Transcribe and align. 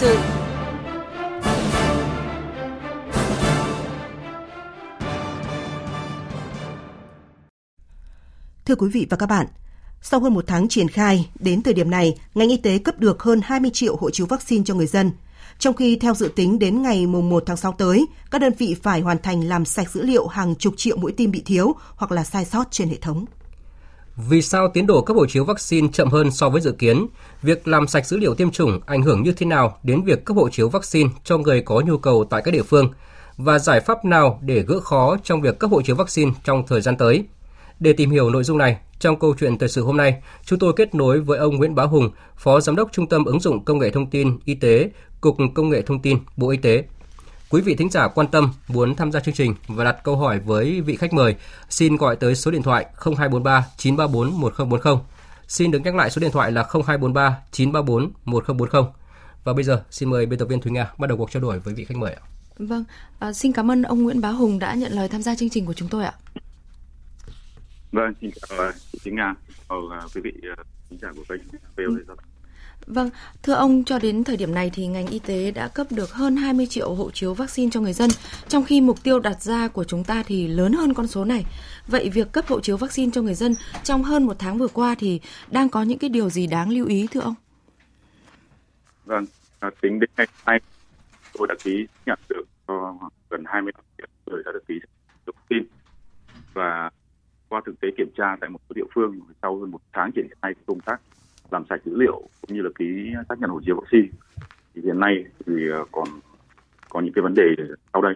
sự 0.00 0.16
Thưa 8.66 8.74
quý 8.74 8.88
vị 8.88 9.06
và 9.10 9.16
các 9.16 9.26
bạn, 9.26 9.46
sau 10.02 10.20
hơn 10.20 10.34
một 10.34 10.44
tháng 10.46 10.68
triển 10.68 10.88
khai, 10.88 11.30
đến 11.40 11.62
thời 11.62 11.74
điểm 11.74 11.90
này, 11.90 12.18
ngành 12.34 12.48
y 12.48 12.56
tế 12.56 12.78
cấp 12.78 12.98
được 12.98 13.22
hơn 13.22 13.40
20 13.44 13.70
triệu 13.74 13.96
hộ 13.96 14.10
chiếu 14.10 14.26
vaccine 14.26 14.64
cho 14.64 14.74
người 14.74 14.86
dân. 14.86 15.10
Trong 15.58 15.74
khi 15.74 15.96
theo 15.96 16.14
dự 16.14 16.28
tính 16.36 16.58
đến 16.58 16.82
ngày 16.82 17.06
1 17.06 17.42
tháng 17.46 17.56
6 17.56 17.72
tới, 17.72 18.06
các 18.30 18.40
đơn 18.40 18.52
vị 18.58 18.76
phải 18.82 19.00
hoàn 19.00 19.18
thành 19.22 19.48
làm 19.48 19.64
sạch 19.64 19.90
dữ 19.90 20.02
liệu 20.02 20.26
hàng 20.26 20.54
chục 20.54 20.74
triệu 20.76 20.96
mũi 20.96 21.12
tim 21.12 21.30
bị 21.30 21.42
thiếu 21.46 21.74
hoặc 21.96 22.12
là 22.12 22.24
sai 22.24 22.44
sót 22.44 22.64
trên 22.70 22.88
hệ 22.88 22.96
thống. 22.96 23.24
Vì 24.26 24.42
sao 24.42 24.68
tiến 24.68 24.86
độ 24.86 25.02
cấp 25.02 25.16
hộ 25.16 25.26
chiếu 25.26 25.44
vaccine 25.44 25.88
chậm 25.92 26.08
hơn 26.08 26.30
so 26.30 26.48
với 26.48 26.60
dự 26.60 26.72
kiến? 26.72 27.06
Việc 27.42 27.68
làm 27.68 27.86
sạch 27.86 28.06
dữ 28.06 28.16
liệu 28.16 28.34
tiêm 28.34 28.50
chủng 28.50 28.80
ảnh 28.86 29.02
hưởng 29.02 29.22
như 29.22 29.32
thế 29.32 29.46
nào 29.46 29.78
đến 29.82 30.02
việc 30.02 30.24
cấp 30.24 30.36
hộ 30.36 30.48
chiếu 30.48 30.68
vaccine 30.68 31.10
cho 31.24 31.38
người 31.38 31.60
có 31.60 31.80
nhu 31.86 31.98
cầu 31.98 32.24
tại 32.30 32.42
các 32.44 32.50
địa 32.50 32.62
phương? 32.62 32.90
Và 33.36 33.58
giải 33.58 33.80
pháp 33.80 34.04
nào 34.04 34.38
để 34.42 34.64
gỡ 34.66 34.80
khó 34.80 35.16
trong 35.24 35.40
việc 35.40 35.58
cấp 35.58 35.70
hộ 35.70 35.82
chiếu 35.82 35.96
vaccine 35.96 36.32
trong 36.44 36.66
thời 36.66 36.80
gian 36.80 36.96
tới? 36.96 37.24
Để 37.80 37.92
tìm 37.92 38.10
hiểu 38.10 38.30
nội 38.30 38.44
dung 38.44 38.58
này, 38.58 38.76
trong 38.98 39.18
câu 39.18 39.34
chuyện 39.40 39.58
thời 39.58 39.68
sự 39.68 39.84
hôm 39.84 39.96
nay, 39.96 40.22
chúng 40.44 40.58
tôi 40.58 40.72
kết 40.76 40.94
nối 40.94 41.20
với 41.20 41.38
ông 41.38 41.56
Nguyễn 41.56 41.74
Bá 41.74 41.82
Hùng, 41.82 42.10
Phó 42.36 42.60
Giám 42.60 42.76
đốc 42.76 42.92
Trung 42.92 43.06
tâm 43.06 43.24
ứng 43.24 43.40
dụng 43.40 43.64
công 43.64 43.78
nghệ 43.78 43.90
thông 43.90 44.10
tin 44.10 44.38
y 44.44 44.54
tế, 44.54 44.90
Cục 45.20 45.36
Công 45.54 45.68
nghệ 45.68 45.82
Thông 45.82 46.02
tin, 46.02 46.18
Bộ 46.36 46.50
Y 46.50 46.56
tế. 46.56 46.84
Quý 47.50 47.60
vị 47.60 47.74
thính 47.74 47.90
giả 47.90 48.08
quan 48.08 48.26
tâm 48.26 48.52
muốn 48.68 48.94
tham 48.94 49.12
gia 49.12 49.20
chương 49.20 49.34
trình 49.34 49.54
và 49.68 49.84
đặt 49.84 49.96
câu 50.04 50.16
hỏi 50.16 50.38
với 50.38 50.80
vị 50.80 50.96
khách 50.96 51.12
mời, 51.12 51.36
xin 51.68 51.96
gọi 51.96 52.16
tới 52.16 52.34
số 52.34 52.50
điện 52.50 52.62
thoại 52.62 52.86
0243 52.94 53.66
934 53.76 54.40
1040. 54.40 54.96
Xin 55.46 55.70
được 55.70 55.78
nhắc 55.84 55.94
lại 55.94 56.10
số 56.10 56.20
điện 56.20 56.30
thoại 56.30 56.52
là 56.52 56.62
0243 56.62 57.38
934 57.50 58.12
1040. 58.24 58.82
Và 59.44 59.52
bây 59.52 59.64
giờ 59.64 59.84
xin 59.90 60.10
mời 60.10 60.26
biên 60.26 60.38
tập 60.38 60.44
viên 60.44 60.60
Thúy 60.60 60.72
Nga 60.72 60.92
bắt 60.98 61.06
đầu 61.06 61.18
cuộc 61.18 61.30
trao 61.30 61.42
đổi 61.42 61.58
với 61.58 61.74
vị 61.74 61.84
khách 61.84 61.96
mời 61.96 62.12
ạ. 62.12 62.22
Vâng, 62.58 62.84
à, 63.18 63.32
xin 63.32 63.52
cảm 63.52 63.70
ơn 63.70 63.82
ông 63.82 64.02
Nguyễn 64.02 64.20
Bá 64.20 64.30
Hùng 64.30 64.58
đã 64.58 64.74
nhận 64.74 64.92
lời 64.92 65.08
tham 65.08 65.22
gia 65.22 65.34
chương 65.34 65.50
trình 65.50 65.66
của 65.66 65.74
chúng 65.74 65.88
tôi 65.88 66.04
ạ. 66.04 66.14
Vâng, 67.92 68.12
xin 68.20 68.30
chào 68.48 68.72
chị 68.92 68.98
Thúy 69.04 69.12
Nga, 69.12 69.34
chào 69.68 70.08
quý 70.14 70.20
vị 70.20 70.32
khán 70.90 70.98
giả 71.02 71.08
của 71.16 71.24
kênh 71.28 71.42
VOD 71.76 72.27
Vâng, 72.88 73.10
thưa 73.42 73.52
ông, 73.52 73.84
cho 73.84 73.98
đến 73.98 74.24
thời 74.24 74.36
điểm 74.36 74.54
này 74.54 74.70
thì 74.74 74.86
ngành 74.86 75.06
y 75.06 75.18
tế 75.18 75.50
đã 75.50 75.68
cấp 75.68 75.86
được 75.90 76.12
hơn 76.12 76.36
20 76.36 76.66
triệu 76.66 76.94
hộ 76.94 77.10
chiếu 77.10 77.34
vaccine 77.34 77.70
cho 77.70 77.80
người 77.80 77.92
dân, 77.92 78.10
trong 78.48 78.64
khi 78.64 78.80
mục 78.80 79.02
tiêu 79.02 79.20
đặt 79.20 79.42
ra 79.42 79.68
của 79.68 79.84
chúng 79.84 80.04
ta 80.04 80.22
thì 80.26 80.48
lớn 80.48 80.72
hơn 80.72 80.94
con 80.94 81.06
số 81.06 81.24
này. 81.24 81.44
Vậy 81.86 82.10
việc 82.10 82.32
cấp 82.32 82.44
hộ 82.48 82.60
chiếu 82.60 82.76
vaccine 82.76 83.10
cho 83.14 83.22
người 83.22 83.34
dân 83.34 83.54
trong 83.84 84.02
hơn 84.02 84.24
một 84.24 84.36
tháng 84.38 84.58
vừa 84.58 84.68
qua 84.68 84.94
thì 84.98 85.20
đang 85.50 85.68
có 85.68 85.82
những 85.82 85.98
cái 85.98 86.10
điều 86.10 86.30
gì 86.30 86.46
đáng 86.46 86.70
lưu 86.70 86.86
ý 86.86 87.06
thưa 87.10 87.20
ông? 87.20 87.34
Vâng, 89.04 89.24
à, 89.60 89.70
tính 89.80 90.00
đến 90.00 90.10
ngày 90.16 90.26
nay 90.46 90.60
tôi 91.38 91.48
đã 91.48 91.54
ký 91.64 91.86
nhận 92.06 92.18
được 92.28 92.44
cho 92.68 92.98
gần 93.30 93.44
20 93.46 93.72
triệu 93.98 94.06
người 94.26 94.42
đã 94.44 94.52
được 94.52 94.66
ký 94.68 94.74
vaccine 95.26 95.66
và 96.54 96.90
qua 97.48 97.60
thực 97.66 97.80
tế 97.80 97.88
kiểm 97.96 98.10
tra 98.16 98.36
tại 98.40 98.50
một 98.50 98.60
số 98.68 98.72
địa 98.74 98.86
phương 98.94 99.20
sau 99.42 99.58
hơn 99.60 99.70
một 99.70 99.80
tháng 99.92 100.10
triển 100.12 100.28
khai 100.42 100.54
công 100.66 100.80
tác 100.80 101.00
làm 101.50 101.64
sạch 101.68 101.80
dữ 101.84 101.92
liệu 101.96 102.28
cũng 102.48 102.56
như 102.56 102.62
là 102.62 102.70
ký 102.78 103.12
xác 103.28 103.40
nhận 103.40 103.50
hộ 103.50 103.60
chiếu 103.66 103.76
vaccine 103.80 104.08
thì 104.74 104.82
hiện 104.84 105.00
nay 105.00 105.24
thì 105.46 105.68
ờ, 105.72 105.84
còn 105.92 106.08
có 106.88 107.00
những 107.00 107.12
cái 107.12 107.22
vấn 107.22 107.34
đề 107.34 107.42
sau 107.92 108.02
đây. 108.02 108.14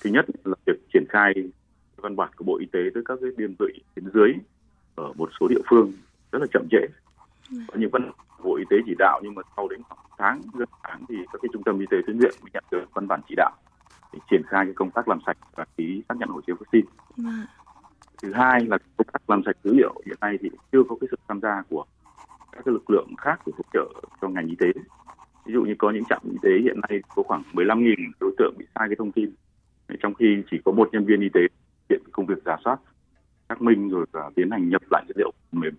Thứ 0.00 0.10
nhất 0.10 0.26
là 0.44 0.54
việc 0.66 0.80
triển 0.92 1.04
khai 1.08 1.34
văn 1.96 2.16
bản 2.16 2.30
của 2.36 2.44
bộ 2.44 2.58
y 2.58 2.66
tế 2.66 2.80
tới 2.94 3.02
các 3.06 3.18
cái 3.20 3.30
đơn 3.36 3.54
vị 3.58 3.82
tuyến 3.94 4.04
dưới 4.14 4.32
ở 4.94 5.12
một 5.12 5.30
số 5.40 5.48
địa 5.48 5.62
phương 5.70 5.92
rất 6.32 6.38
là 6.38 6.46
chậm 6.52 6.68
trễ. 6.70 6.86
Có 7.50 7.74
những 7.78 7.90
văn 7.90 8.12
bộ 8.44 8.56
y 8.56 8.64
tế 8.70 8.76
chỉ 8.86 8.94
đạo 8.98 9.20
nhưng 9.22 9.34
mà 9.34 9.42
sau 9.56 9.68
đến 9.68 9.82
khoảng 9.82 10.06
tháng 10.18 10.42
gần 10.54 10.68
tháng 10.82 11.04
thì 11.08 11.16
các 11.32 11.38
cái 11.42 11.48
trung 11.52 11.62
tâm 11.62 11.78
y 11.78 11.86
tế 11.90 11.96
tuyến 12.06 12.18
huyện 12.18 12.34
mới 12.42 12.50
nhận 12.52 12.64
được 12.70 12.84
văn 12.94 13.08
bản 13.08 13.20
chỉ 13.28 13.34
đạo 13.36 13.52
để 14.12 14.18
triển 14.30 14.42
khai 14.48 14.64
cái 14.64 14.74
công 14.74 14.90
tác 14.90 15.08
làm 15.08 15.18
sạch 15.26 15.36
và 15.54 15.64
ký 15.76 16.02
xác 16.08 16.14
nhận 16.18 16.28
hộ 16.28 16.40
chiếu 16.46 16.56
vaccine. 16.60 16.88
Vâng. 17.16 17.46
thứ 18.22 18.32
hai 18.32 18.66
là 18.66 18.78
công 18.96 19.06
tác 19.12 19.30
làm 19.30 19.42
sạch 19.46 19.56
dữ 19.64 19.74
liệu 19.74 19.94
hiện 20.06 20.16
nay 20.20 20.38
thì 20.40 20.50
chưa 20.72 20.82
có 20.88 20.96
cái 21.00 21.08
sự 21.10 21.16
tham 21.28 21.40
gia 21.40 21.62
của 21.68 21.84
các 22.52 22.62
cái 22.64 22.72
lực 22.72 22.90
lượng 22.90 23.14
khác 23.18 23.40
để 23.46 23.52
hỗ 23.56 23.64
trợ 23.72 24.00
cho 24.20 24.28
ngành 24.28 24.48
y 24.48 24.56
tế. 24.58 24.66
Ví 25.46 25.52
dụ 25.52 25.62
như 25.62 25.74
có 25.78 25.90
những 25.90 26.04
trạm 26.08 26.20
y 26.24 26.36
tế 26.42 26.50
hiện 26.62 26.80
nay 26.88 27.00
có 27.14 27.22
khoảng 27.22 27.42
15.000 27.52 27.94
đối 28.20 28.34
tượng 28.38 28.54
bị 28.58 28.64
sai 28.74 28.88
cái 28.88 28.96
thông 28.98 29.12
tin. 29.12 29.34
Trong 30.00 30.14
khi 30.14 30.42
chỉ 30.50 30.56
có 30.64 30.72
một 30.72 30.88
nhân 30.92 31.04
viên 31.04 31.20
y 31.20 31.28
tế 31.34 31.40
hiện 31.90 32.02
công 32.12 32.26
việc 32.26 32.42
giả 32.44 32.56
soát 32.64 32.76
xác 33.48 33.62
minh 33.62 33.88
rồi 33.88 34.06
và 34.12 34.30
tiến 34.36 34.50
hành 34.50 34.68
nhập 34.68 34.82
lại 34.90 35.04
dữ 35.08 35.14
liệu 35.16 35.32
mềm. 35.52 35.74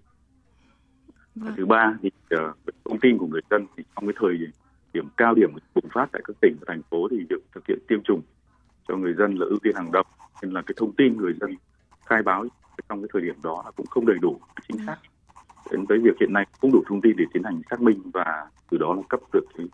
Vâng. 1.35 1.53
thứ 1.57 1.65
ba 1.65 1.97
thì 2.01 2.09
uh, 2.35 2.39
thông 2.85 2.99
tin 2.99 3.17
của 3.17 3.27
người 3.27 3.41
dân 3.49 3.65
thì 3.77 3.83
trong 3.95 4.07
cái 4.07 4.13
thời 4.19 4.37
điểm 4.93 5.07
cao 5.17 5.33
điểm 5.33 5.49
bùng 5.75 5.89
phát 5.93 6.09
tại 6.11 6.21
các 6.25 6.35
tỉnh 6.41 6.55
và 6.59 6.65
thành 6.67 6.81
phố 6.89 7.07
thì 7.11 7.17
việc 7.29 7.43
thực 7.55 7.67
hiện 7.67 7.79
tiêm 7.87 8.03
chủng 8.03 8.21
cho 8.87 8.95
người 8.95 9.13
dân 9.13 9.35
là 9.35 9.45
ưu 9.45 9.59
tiên 9.63 9.75
hàng 9.75 9.91
đầu. 9.91 10.03
Nên 10.41 10.51
là 10.51 10.61
cái 10.61 10.73
thông 10.77 10.95
tin 10.95 11.17
người 11.17 11.33
dân 11.41 11.55
khai 12.05 12.23
báo 12.23 12.45
trong 12.89 13.01
cái 13.01 13.09
thời 13.13 13.21
điểm 13.21 13.35
đó 13.43 13.61
là 13.65 13.71
cũng 13.71 13.85
không 13.85 14.05
đầy 14.05 14.17
đủ 14.21 14.39
chính 14.67 14.85
xác 14.85 14.97
đến 15.71 15.85
với 15.85 15.99
việc 15.99 16.19
hiện 16.19 16.33
nay 16.33 16.45
không 16.61 16.71
đủ 16.71 16.83
thông 16.87 17.01
tin 17.01 17.15
để 17.17 17.25
tiến 17.33 17.43
hành 17.43 17.61
xác 17.69 17.81
minh 17.81 18.01
và 18.13 18.47
từ 18.69 18.77
đó 18.77 18.93
là 18.93 19.01
cấp 19.09 19.19
được 19.33 19.45
cái, 19.57 19.65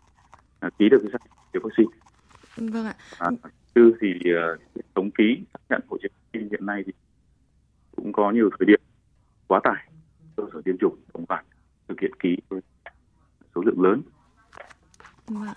à, 0.60 0.70
ký 0.78 0.88
được 0.88 0.98
cái 1.02 1.10
xác 1.12 1.18
nhận 1.52 1.62
vaccine. 1.62 1.90
Vâng 2.56 2.86
ạ. 2.86 2.94
À, 3.18 3.30
tư 3.74 3.94
thì 4.00 4.08
uh, 4.54 4.84
thống 4.94 5.10
ký 5.10 5.44
xác 5.52 5.60
nhận 5.68 5.80
hộ 5.88 5.98
chiếu 6.02 6.10
vaccine 6.12 6.48
hiện 6.50 6.66
nay 6.66 6.82
thì 6.86 6.92
cũng 7.96 8.12
có 8.12 8.30
nhiều 8.30 8.50
thời 8.58 8.66
điểm 8.66 8.80
quá 9.46 9.60
tải 9.64 9.90
cơ 10.36 10.44
sở 10.52 10.62
tiêm 10.64 10.78
chủng 10.78 10.96
đồng 11.14 11.24
loạt 11.28 11.44
thực 11.88 12.00
hiện 12.00 12.14
ký 12.18 12.36
số 13.54 13.62
lượng 13.64 13.82
lớn. 13.82 14.02
Vâng 15.26 15.42
ạ. 15.42 15.54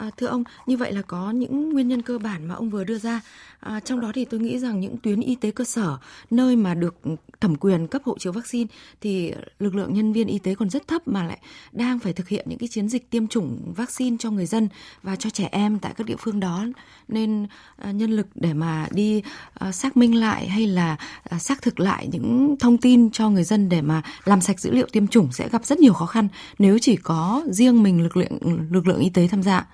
À, 0.00 0.10
thưa 0.16 0.26
ông, 0.26 0.44
như 0.66 0.76
vậy 0.76 0.92
là 0.92 1.02
có 1.02 1.30
những 1.30 1.72
nguyên 1.72 1.88
nhân 1.88 2.02
cơ 2.02 2.18
bản 2.18 2.48
mà 2.48 2.54
ông 2.54 2.70
vừa 2.70 2.84
đưa 2.84 2.98
ra. 2.98 3.20
À, 3.60 3.80
trong 3.80 4.00
đó 4.00 4.10
thì 4.14 4.24
tôi 4.24 4.40
nghĩ 4.40 4.58
rằng 4.58 4.80
những 4.80 4.96
tuyến 4.96 5.20
y 5.20 5.34
tế 5.34 5.50
cơ 5.50 5.64
sở, 5.64 5.98
nơi 6.30 6.56
mà 6.56 6.74
được 6.74 6.94
thẩm 7.40 7.56
quyền 7.56 7.86
cấp 7.86 8.02
hộ 8.04 8.18
chiếu 8.18 8.32
vaccine 8.32 8.66
thì 9.00 9.32
lực 9.58 9.74
lượng 9.74 9.94
nhân 9.94 10.12
viên 10.12 10.26
y 10.26 10.38
tế 10.38 10.54
còn 10.54 10.70
rất 10.70 10.88
thấp 10.88 11.08
mà 11.08 11.24
lại 11.24 11.38
đang 11.72 11.98
phải 11.98 12.12
thực 12.12 12.28
hiện 12.28 12.46
những 12.48 12.58
cái 12.58 12.68
chiến 12.68 12.88
dịch 12.88 13.10
tiêm 13.10 13.26
chủng 13.26 13.72
vaccine 13.76 14.16
cho 14.20 14.30
người 14.30 14.46
dân 14.46 14.68
và 15.02 15.16
cho 15.16 15.30
trẻ 15.30 15.48
em 15.52 15.78
tại 15.78 15.92
các 15.96 16.06
địa 16.06 16.16
phương 16.18 16.40
đó. 16.40 16.66
Nên 17.08 17.46
à, 17.76 17.90
nhân 17.90 18.10
lực 18.10 18.26
để 18.34 18.52
mà 18.52 18.86
đi 18.90 19.22
à, 19.54 19.72
xác 19.72 19.96
minh 19.96 20.14
lại 20.14 20.48
hay 20.48 20.66
là 20.66 20.96
à, 21.22 21.38
xác 21.38 21.62
thực 21.62 21.80
lại 21.80 22.08
những 22.12 22.56
thông 22.60 22.78
tin 22.78 23.10
cho 23.10 23.30
người 23.30 23.44
dân 23.44 23.68
để 23.68 23.82
mà 23.82 24.02
làm 24.24 24.40
sạch 24.40 24.60
dữ 24.60 24.70
liệu 24.70 24.86
tiêm 24.92 25.06
chủng 25.06 25.32
sẽ 25.32 25.48
gặp 25.48 25.64
rất 25.64 25.78
nhiều 25.78 25.92
khó 25.92 26.06
khăn 26.06 26.28
nếu 26.58 26.78
chỉ 26.78 26.96
có 26.96 27.42
riêng 27.50 27.82
mình 27.82 28.02
lực 28.02 28.16
lượng 28.16 28.38
lực 28.70 28.86
lượng 28.86 29.00
y 29.00 29.10
tế 29.10 29.28
tham 29.28 29.42
gia. 29.42 29.66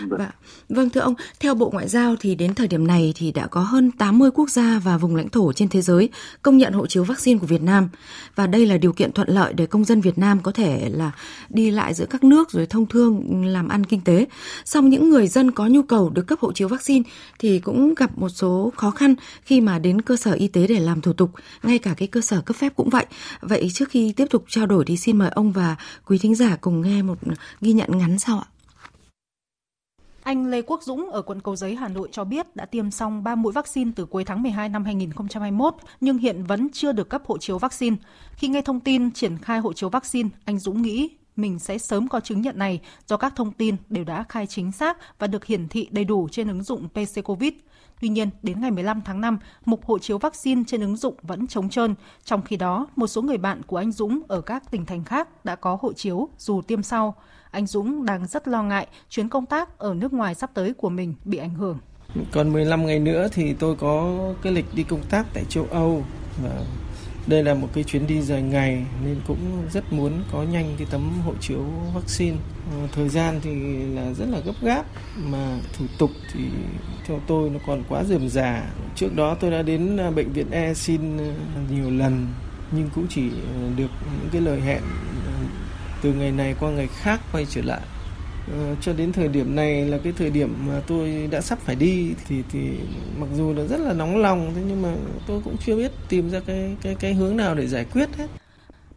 Vâng. 0.00 0.18
vâng. 0.18 0.28
vâng 0.68 0.90
thưa 0.90 1.00
ông, 1.00 1.14
theo 1.40 1.54
Bộ 1.54 1.70
Ngoại 1.70 1.88
giao 1.88 2.16
thì 2.20 2.34
đến 2.34 2.54
thời 2.54 2.68
điểm 2.68 2.86
này 2.86 3.12
thì 3.16 3.32
đã 3.32 3.46
có 3.46 3.60
hơn 3.60 3.90
80 3.90 4.30
quốc 4.30 4.50
gia 4.50 4.78
và 4.78 4.96
vùng 4.96 5.16
lãnh 5.16 5.28
thổ 5.28 5.52
trên 5.52 5.68
thế 5.68 5.82
giới 5.82 6.08
công 6.42 6.58
nhận 6.58 6.72
hộ 6.72 6.86
chiếu 6.86 7.04
vaccine 7.04 7.38
của 7.40 7.46
Việt 7.46 7.62
Nam 7.62 7.88
và 8.34 8.46
đây 8.46 8.66
là 8.66 8.78
điều 8.78 8.92
kiện 8.92 9.12
thuận 9.12 9.28
lợi 9.28 9.52
để 9.52 9.66
công 9.66 9.84
dân 9.84 10.00
Việt 10.00 10.18
Nam 10.18 10.40
có 10.42 10.52
thể 10.52 10.90
là 10.92 11.12
đi 11.48 11.70
lại 11.70 11.94
giữa 11.94 12.06
các 12.06 12.24
nước 12.24 12.50
rồi 12.50 12.66
thông 12.66 12.86
thương 12.86 13.44
làm 13.46 13.68
ăn 13.68 13.86
kinh 13.86 14.00
tế. 14.00 14.26
Song 14.64 14.88
những 14.88 15.10
người 15.10 15.26
dân 15.26 15.50
có 15.50 15.66
nhu 15.66 15.82
cầu 15.82 16.10
được 16.10 16.26
cấp 16.26 16.38
hộ 16.40 16.52
chiếu 16.52 16.68
vaccine 16.68 17.10
thì 17.38 17.58
cũng 17.58 17.94
gặp 17.94 18.18
một 18.18 18.28
số 18.28 18.72
khó 18.76 18.90
khăn 18.90 19.14
khi 19.42 19.60
mà 19.60 19.78
đến 19.78 20.00
cơ 20.00 20.16
sở 20.16 20.32
y 20.32 20.48
tế 20.48 20.66
để 20.66 20.80
làm 20.80 21.00
thủ 21.00 21.12
tục, 21.12 21.30
ngay 21.62 21.78
cả 21.78 21.94
cái 21.96 22.08
cơ 22.08 22.20
sở 22.20 22.40
cấp 22.40 22.56
phép 22.56 22.72
cũng 22.76 22.90
vậy. 22.90 23.06
Vậy 23.40 23.70
trước 23.74 23.88
khi 23.88 24.12
tiếp 24.12 24.26
tục 24.30 24.44
trao 24.48 24.66
đổi 24.66 24.84
thì 24.84 24.96
xin 24.96 25.18
mời 25.18 25.28
ông 25.28 25.52
và 25.52 25.76
quý 26.06 26.18
thính 26.18 26.34
giả 26.34 26.56
cùng 26.60 26.82
nghe 26.82 27.02
một 27.02 27.18
ghi 27.60 27.72
nhận 27.72 27.98
ngắn 27.98 28.18
sau 28.18 28.38
ạ. 28.38 28.57
Anh 30.28 30.46
Lê 30.46 30.62
Quốc 30.62 30.82
Dũng 30.82 31.10
ở 31.10 31.22
quận 31.22 31.40
Cầu 31.40 31.56
Giấy, 31.56 31.74
Hà 31.74 31.88
Nội 31.88 32.08
cho 32.12 32.24
biết 32.24 32.56
đã 32.56 32.66
tiêm 32.66 32.90
xong 32.90 33.24
3 33.24 33.34
mũi 33.34 33.52
vaccine 33.52 33.90
từ 33.96 34.04
cuối 34.04 34.24
tháng 34.24 34.42
12 34.42 34.68
năm 34.68 34.84
2021 34.84 35.74
nhưng 36.00 36.18
hiện 36.18 36.44
vẫn 36.44 36.68
chưa 36.72 36.92
được 36.92 37.08
cấp 37.08 37.22
hộ 37.26 37.38
chiếu 37.38 37.58
vaccine. 37.58 37.96
Khi 38.32 38.48
nghe 38.48 38.62
thông 38.62 38.80
tin 38.80 39.10
triển 39.10 39.38
khai 39.38 39.58
hộ 39.58 39.72
chiếu 39.72 39.88
vaccine, 39.88 40.28
anh 40.44 40.58
Dũng 40.58 40.82
nghĩ 40.82 41.08
mình 41.36 41.58
sẽ 41.58 41.78
sớm 41.78 42.08
có 42.08 42.20
chứng 42.20 42.40
nhận 42.40 42.58
này 42.58 42.80
do 43.06 43.16
các 43.16 43.32
thông 43.36 43.52
tin 43.52 43.76
đều 43.88 44.04
đã 44.04 44.24
khai 44.28 44.46
chính 44.46 44.72
xác 44.72 45.18
và 45.18 45.26
được 45.26 45.44
hiển 45.44 45.68
thị 45.68 45.88
đầy 45.90 46.04
đủ 46.04 46.28
trên 46.32 46.48
ứng 46.48 46.62
dụng 46.62 46.88
PC 46.88 47.24
Covid. 47.24 47.52
Tuy 48.00 48.08
nhiên, 48.08 48.30
đến 48.42 48.60
ngày 48.60 48.70
15 48.70 49.02
tháng 49.04 49.20
5, 49.20 49.38
mục 49.64 49.84
hộ 49.84 49.98
chiếu 49.98 50.18
vaccine 50.18 50.62
trên 50.66 50.80
ứng 50.80 50.96
dụng 50.96 51.14
vẫn 51.22 51.46
trống 51.46 51.68
trơn. 51.68 51.94
Trong 52.24 52.42
khi 52.42 52.56
đó, 52.56 52.86
một 52.96 53.06
số 53.06 53.22
người 53.22 53.38
bạn 53.38 53.62
của 53.62 53.76
anh 53.76 53.92
Dũng 53.92 54.20
ở 54.28 54.40
các 54.40 54.70
tỉnh 54.70 54.86
thành 54.86 55.04
khác 55.04 55.44
đã 55.44 55.56
có 55.56 55.78
hộ 55.80 55.92
chiếu 55.92 56.28
dù 56.38 56.62
tiêm 56.62 56.82
sau 56.82 57.14
anh 57.50 57.66
Dũng 57.66 58.04
đang 58.04 58.26
rất 58.26 58.48
lo 58.48 58.62
ngại 58.62 58.86
chuyến 59.10 59.28
công 59.28 59.46
tác 59.46 59.78
ở 59.78 59.94
nước 59.94 60.12
ngoài 60.12 60.34
sắp 60.34 60.50
tới 60.54 60.74
của 60.74 60.88
mình 60.88 61.14
bị 61.24 61.38
ảnh 61.38 61.54
hưởng. 61.54 61.78
Còn 62.32 62.52
15 62.52 62.86
ngày 62.86 62.98
nữa 62.98 63.28
thì 63.32 63.52
tôi 63.52 63.76
có 63.76 64.18
cái 64.42 64.52
lịch 64.52 64.66
đi 64.74 64.82
công 64.82 65.02
tác 65.10 65.26
tại 65.34 65.44
châu 65.48 65.66
Âu 65.70 66.04
và 66.42 66.64
đây 67.28 67.44
là 67.44 67.54
một 67.54 67.68
cái 67.74 67.84
chuyến 67.84 68.06
đi 68.06 68.22
dài 68.22 68.42
ngày 68.42 68.84
nên 69.04 69.16
cũng 69.26 69.38
rất 69.72 69.92
muốn 69.92 70.12
có 70.32 70.42
nhanh 70.42 70.74
cái 70.78 70.86
tấm 70.90 71.20
hộ 71.24 71.32
chiếu 71.40 71.64
vaccine. 71.94 72.36
Ờ, 72.72 72.88
thời 72.92 73.08
gian 73.08 73.40
thì 73.42 73.50
là 73.94 74.12
rất 74.12 74.26
là 74.28 74.38
gấp 74.38 74.52
gáp, 74.62 74.84
mà 75.16 75.58
thủ 75.78 75.84
tục 75.98 76.10
thì 76.32 76.40
theo 77.06 77.20
tôi 77.26 77.50
nó 77.50 77.58
còn 77.66 77.82
quá 77.88 78.04
rườm 78.04 78.28
rà. 78.28 78.62
Trước 78.96 79.16
đó 79.16 79.36
tôi 79.40 79.50
đã 79.50 79.62
đến 79.62 79.96
à, 79.96 80.10
bệnh 80.10 80.32
viện 80.32 80.50
E 80.50 80.74
xin 80.74 81.18
à, 81.18 81.32
nhiều 81.70 81.90
lần, 81.90 82.26
nhưng 82.72 82.90
cũng 82.94 83.06
chỉ 83.10 83.30
ờ, 83.30 83.68
được 83.76 83.90
những 84.20 84.28
cái 84.32 84.40
lời 84.40 84.60
hẹn 84.60 84.82
à, 85.26 85.37
từ 86.02 86.12
ngày 86.12 86.32
này 86.32 86.54
qua 86.60 86.70
ngày 86.70 86.86
khác 86.86 87.20
quay 87.32 87.46
trở 87.50 87.62
lại 87.62 87.80
à, 88.52 88.74
cho 88.80 88.92
đến 88.92 89.12
thời 89.12 89.28
điểm 89.28 89.56
này 89.56 89.84
là 89.84 89.98
cái 90.04 90.12
thời 90.18 90.30
điểm 90.30 90.54
mà 90.66 90.80
tôi 90.86 91.28
đã 91.30 91.40
sắp 91.40 91.58
phải 91.58 91.76
đi 91.76 92.14
thì 92.28 92.42
thì 92.52 92.70
mặc 93.18 93.28
dù 93.36 93.52
là 93.52 93.64
rất 93.64 93.80
là 93.80 93.92
nóng 93.92 94.16
lòng 94.16 94.52
thế 94.54 94.62
nhưng 94.68 94.82
mà 94.82 94.94
tôi 95.26 95.40
cũng 95.44 95.56
chưa 95.66 95.76
biết 95.76 95.92
tìm 96.08 96.30
ra 96.30 96.40
cái 96.46 96.76
cái 96.82 96.94
cái 96.94 97.14
hướng 97.14 97.36
nào 97.36 97.54
để 97.54 97.66
giải 97.66 97.84
quyết 97.84 98.08
hết. 98.16 98.26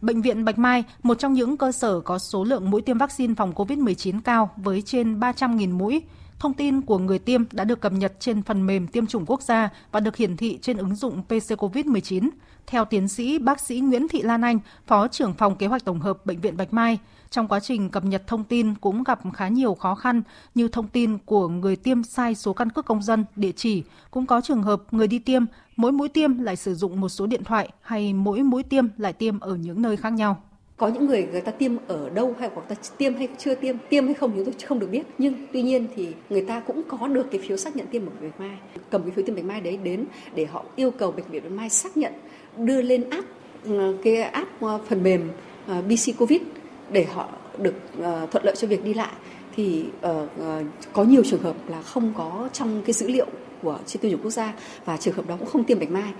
Bệnh 0.02 0.22
viện 0.22 0.44
Bạch 0.44 0.58
Mai, 0.58 0.84
một 1.02 1.18
trong 1.18 1.32
những 1.32 1.56
cơ 1.56 1.72
sở 1.72 2.00
có 2.00 2.18
số 2.18 2.44
lượng 2.44 2.70
mũi 2.70 2.82
tiêm 2.82 2.98
vaccine 2.98 3.34
phòng 3.34 3.52
COVID-19 3.52 4.20
cao 4.24 4.50
với 4.56 4.82
trên 4.82 5.20
300.000 5.20 5.76
mũi. 5.76 6.02
Thông 6.38 6.54
tin 6.54 6.82
của 6.82 6.98
người 6.98 7.18
tiêm 7.18 7.44
đã 7.52 7.64
được 7.64 7.80
cập 7.80 7.92
nhật 7.92 8.12
trên 8.20 8.42
phần 8.42 8.66
mềm 8.66 8.86
tiêm 8.86 9.06
chủng 9.06 9.26
quốc 9.26 9.42
gia 9.42 9.68
và 9.92 10.00
được 10.00 10.16
hiển 10.16 10.36
thị 10.36 10.58
trên 10.62 10.76
ứng 10.76 10.94
dụng 10.94 11.22
PC 11.22 11.58
COVID-19. 11.58 12.28
Theo 12.66 12.84
tiến 12.84 13.08
sĩ 13.08 13.38
bác 13.38 13.60
sĩ 13.60 13.80
Nguyễn 13.80 14.08
Thị 14.08 14.22
Lan 14.22 14.44
Anh, 14.44 14.58
Phó 14.86 15.08
trưởng 15.08 15.34
phòng 15.34 15.56
kế 15.56 15.66
hoạch 15.66 15.84
tổng 15.84 16.00
hợp 16.00 16.26
Bệnh 16.26 16.40
viện 16.40 16.56
Bạch 16.56 16.72
Mai, 16.72 16.98
trong 17.32 17.48
quá 17.48 17.60
trình 17.60 17.88
cập 17.88 18.04
nhật 18.04 18.26
thông 18.26 18.44
tin 18.44 18.74
cũng 18.74 19.04
gặp 19.04 19.20
khá 19.34 19.48
nhiều 19.48 19.74
khó 19.74 19.94
khăn 19.94 20.22
như 20.54 20.68
thông 20.68 20.88
tin 20.88 21.18
của 21.24 21.48
người 21.48 21.76
tiêm 21.76 22.02
sai 22.02 22.34
số 22.34 22.52
căn 22.52 22.70
cước 22.70 22.86
công 22.86 23.02
dân, 23.02 23.24
địa 23.36 23.52
chỉ, 23.52 23.82
cũng 24.10 24.26
có 24.26 24.40
trường 24.40 24.62
hợp 24.62 24.82
người 24.90 25.06
đi 25.06 25.18
tiêm, 25.18 25.44
mỗi 25.76 25.92
mũi 25.92 26.08
tiêm 26.08 26.38
lại 26.38 26.56
sử 26.56 26.74
dụng 26.74 27.00
một 27.00 27.08
số 27.08 27.26
điện 27.26 27.44
thoại 27.44 27.68
hay 27.80 28.14
mỗi 28.14 28.42
mũi 28.42 28.62
tiêm 28.62 28.86
lại 28.98 29.12
tiêm 29.12 29.40
ở 29.40 29.54
những 29.54 29.82
nơi 29.82 29.96
khác 29.96 30.12
nhau. 30.12 30.42
Có 30.76 30.88
những 30.88 31.06
người 31.06 31.28
người 31.32 31.40
ta 31.40 31.52
tiêm 31.52 31.72
ở 31.88 32.10
đâu 32.10 32.34
hay 32.38 32.50
hoặc 32.54 32.62
ta 32.68 32.74
tiêm 32.98 33.14
hay 33.14 33.28
chưa 33.38 33.54
tiêm 33.54 33.76
tiêm 33.88 34.04
hay 34.04 34.14
không 34.14 34.32
chúng 34.36 34.44
tôi 34.44 34.54
không 34.68 34.78
được 34.78 34.90
biết. 34.90 35.02
Nhưng 35.18 35.34
tuy 35.52 35.62
nhiên 35.62 35.86
thì 35.96 36.08
người 36.30 36.44
ta 36.44 36.60
cũng 36.60 36.82
có 36.88 37.08
được 37.08 37.26
cái 37.30 37.40
phiếu 37.40 37.56
xác 37.56 37.76
nhận 37.76 37.86
tiêm 37.86 38.06
ở 38.06 38.12
bạch 38.20 38.40
mai 38.40 38.56
cầm 38.90 39.02
cái 39.02 39.10
phiếu 39.10 39.24
tiêm 39.26 39.34
bạch 39.34 39.44
mai 39.44 39.60
đấy 39.60 39.76
đến 39.76 40.04
để 40.34 40.44
họ 40.44 40.64
yêu 40.76 40.90
cầu 40.90 41.12
bệnh 41.12 41.26
viện 41.30 41.42
bạch 41.42 41.52
mai 41.52 41.70
xác 41.70 41.96
nhận 41.96 42.12
đưa 42.56 42.82
lên 42.82 43.10
app 43.10 43.26
ờ, 43.66 43.94
cái 44.04 44.16
app 44.16 44.60
ờ, 44.60 44.80
phần 44.88 45.02
mềm 45.02 45.30
ờ, 45.66 45.82
BC 45.82 46.18
Covid 46.18 46.40
để 46.92 47.04
họ 47.04 47.28
được 47.58 47.74
thuận 48.30 48.44
lợi 48.44 48.56
cho 48.56 48.68
việc 48.68 48.84
đi 48.84 48.94
lại 48.94 49.12
thì 49.54 49.84
uh, 50.06 50.30
uh, 50.40 50.66
có 50.92 51.04
nhiều 51.04 51.22
trường 51.24 51.42
hợp 51.42 51.56
là 51.68 51.82
không 51.82 52.14
có 52.16 52.48
trong 52.52 52.82
cái 52.86 52.92
dữ 52.92 53.08
liệu 53.08 53.26
của 53.62 53.78
chi 53.86 53.98
tiêu 54.02 54.10
dùng 54.10 54.22
quốc 54.22 54.30
gia 54.30 54.54
và 54.84 54.96
trường 54.96 55.14
hợp 55.14 55.26
đó 55.26 55.36
cũng 55.36 55.48
không 55.48 55.64
tiêm 55.64 55.78
bạch 55.78 55.90
mai. 55.90 56.12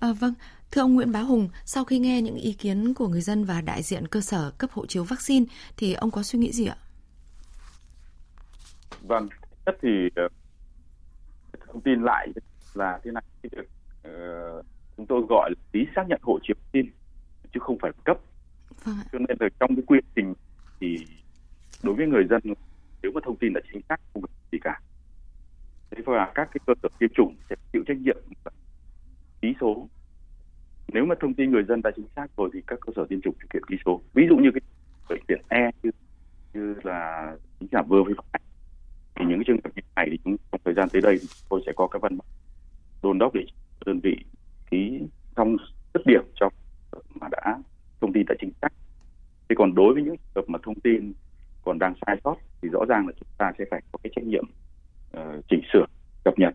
À, 0.00 0.12
vâng, 0.12 0.34
thưa 0.70 0.80
ông 0.80 0.94
Nguyễn 0.94 1.12
Bá 1.12 1.20
Hùng, 1.20 1.48
sau 1.64 1.84
khi 1.84 1.98
nghe 1.98 2.22
những 2.22 2.36
ý 2.36 2.52
kiến 2.52 2.94
của 2.94 3.08
người 3.08 3.20
dân 3.20 3.44
và 3.44 3.60
đại 3.60 3.82
diện 3.82 4.08
cơ 4.08 4.20
sở 4.20 4.52
cấp 4.58 4.70
hộ 4.72 4.86
chiếu 4.86 5.04
vaccine 5.04 5.46
thì 5.76 5.92
ông 5.92 6.10
có 6.10 6.22
suy 6.22 6.38
nghĩ 6.38 6.52
gì 6.52 6.66
ạ? 6.66 6.76
Vâng, 9.02 9.28
nhất 9.66 9.76
thì 9.82 9.88
uh, 10.24 10.32
thông 11.66 11.80
tin 11.80 12.02
lại 12.02 12.28
là 12.74 13.00
thế 13.04 13.10
này, 13.10 13.22
cái 13.42 13.50
việc 13.56 13.68
uh, 14.08 14.66
chúng 14.96 15.06
tôi 15.06 15.22
gọi 15.28 15.50
là 15.50 15.56
lý 15.72 15.80
xác 15.96 16.02
nhận 16.08 16.20
hộ 16.22 16.38
chiếu 16.42 16.56
vaccine 16.62 16.88
chứ 17.54 17.60
không 17.60 17.78
phải 17.82 17.92
cấp. 18.04 18.16
Vâng 18.84 18.96
Cho 19.12 19.18
nên 19.18 19.36
là 19.40 19.48
trong 19.60 19.76
cái 19.76 19.84
quy 19.86 19.98
trình 20.16 20.34
thì 20.80 20.96
đối 21.82 21.85
với 21.96 22.06
người 22.06 22.26
dân, 22.30 22.42
nếu 23.02 23.12
mà 23.12 23.20
thông 23.24 23.36
tin 23.36 23.52
là 23.52 23.60
chính 23.72 23.82
xác, 23.88 24.00
không 24.14 24.22
gì 24.52 24.58
cả. 24.62 24.80
Thế 25.90 26.02
và 26.06 26.32
các 26.34 26.48
cái 26.52 26.60
cơ 26.66 26.74
sở 26.82 26.88
tiêm 26.98 27.10
chủng 27.14 27.36
sẽ 27.50 27.56
chịu 27.72 27.82
trách 27.86 27.96
nhiệm 27.96 28.16
ký 29.40 29.54
số. 29.60 29.88
Nếu 30.92 31.06
mà 31.06 31.14
thông 31.20 31.34
tin 31.34 31.50
người 31.50 31.64
dân 31.64 31.82
đã 31.82 31.90
chính 31.96 32.06
xác 32.16 32.26
rồi 32.36 32.50
thì 32.52 32.60
các 32.66 32.78
cơ 32.80 32.92
sở 32.96 33.06
tiêm 33.08 33.20
chủng 33.20 33.34
thực 33.40 33.52
hiện 33.52 33.62
ký 33.68 33.76
số. 33.84 34.02
Ví 34.14 34.26
dụ 34.28 34.36
như 34.36 34.50
cái 34.54 34.60
bệnh 35.08 35.22
viện 35.28 35.40
e 35.48 35.70
như 35.82 35.90
như 36.54 36.74
là 36.82 37.32
chính 37.60 37.68
giả 37.72 37.82
vừa 37.82 38.02
với 38.02 38.14
phải 38.32 38.40
thì 39.14 39.24
những 39.28 39.38
cái 39.38 39.44
trường 39.46 39.58
hợp 39.64 39.70
như 39.76 39.82
này 39.96 40.08
thì 40.10 40.18
chúng 40.24 40.36
trong 40.52 40.60
thời 40.64 40.74
gian 40.74 40.88
tới 40.88 41.02
đây 41.02 41.18
thì 41.20 41.28
tôi 41.48 41.62
sẽ 41.66 41.72
có 41.76 41.88
cái 41.88 42.00
văn 42.00 42.18
bản 42.18 42.28
đôn 43.02 43.18
đốc 43.18 43.34
để 43.34 43.46
đơn 43.86 44.00
vị 44.00 44.16
ký 44.70 45.00
xong 45.36 45.56
dứt 45.94 46.02
điểm 46.06 46.22
cho 46.34 46.50
mà 47.14 47.28
đã 47.30 47.58
thông 48.00 48.12
tin 48.12 48.26
đã 48.28 48.34
chính 48.40 48.50
xác. 48.62 48.68
Thế 49.48 49.54
còn 49.58 49.74
đối 49.74 49.94
với 49.94 50.02
những 50.02 50.16
trường 50.16 50.34
hợp 50.34 50.48
mà 50.48 50.58
thông 50.62 50.80
tin 50.80 51.12
còn 51.66 51.78
đang 51.78 51.94
sai 52.06 52.20
sót 52.24 52.36
thì 52.62 52.68
rõ 52.68 52.80
ràng 52.88 53.06
là 53.06 53.12
chúng 53.20 53.28
ta 53.38 53.52
sẽ 53.58 53.64
phải 53.70 53.82
có 53.92 53.98
cái 54.02 54.12
trách 54.16 54.24
nhiệm 54.24 54.44
uh, 55.16 55.44
chỉnh 55.48 55.60
sửa 55.72 55.84
cập 56.24 56.38
nhật. 56.38 56.54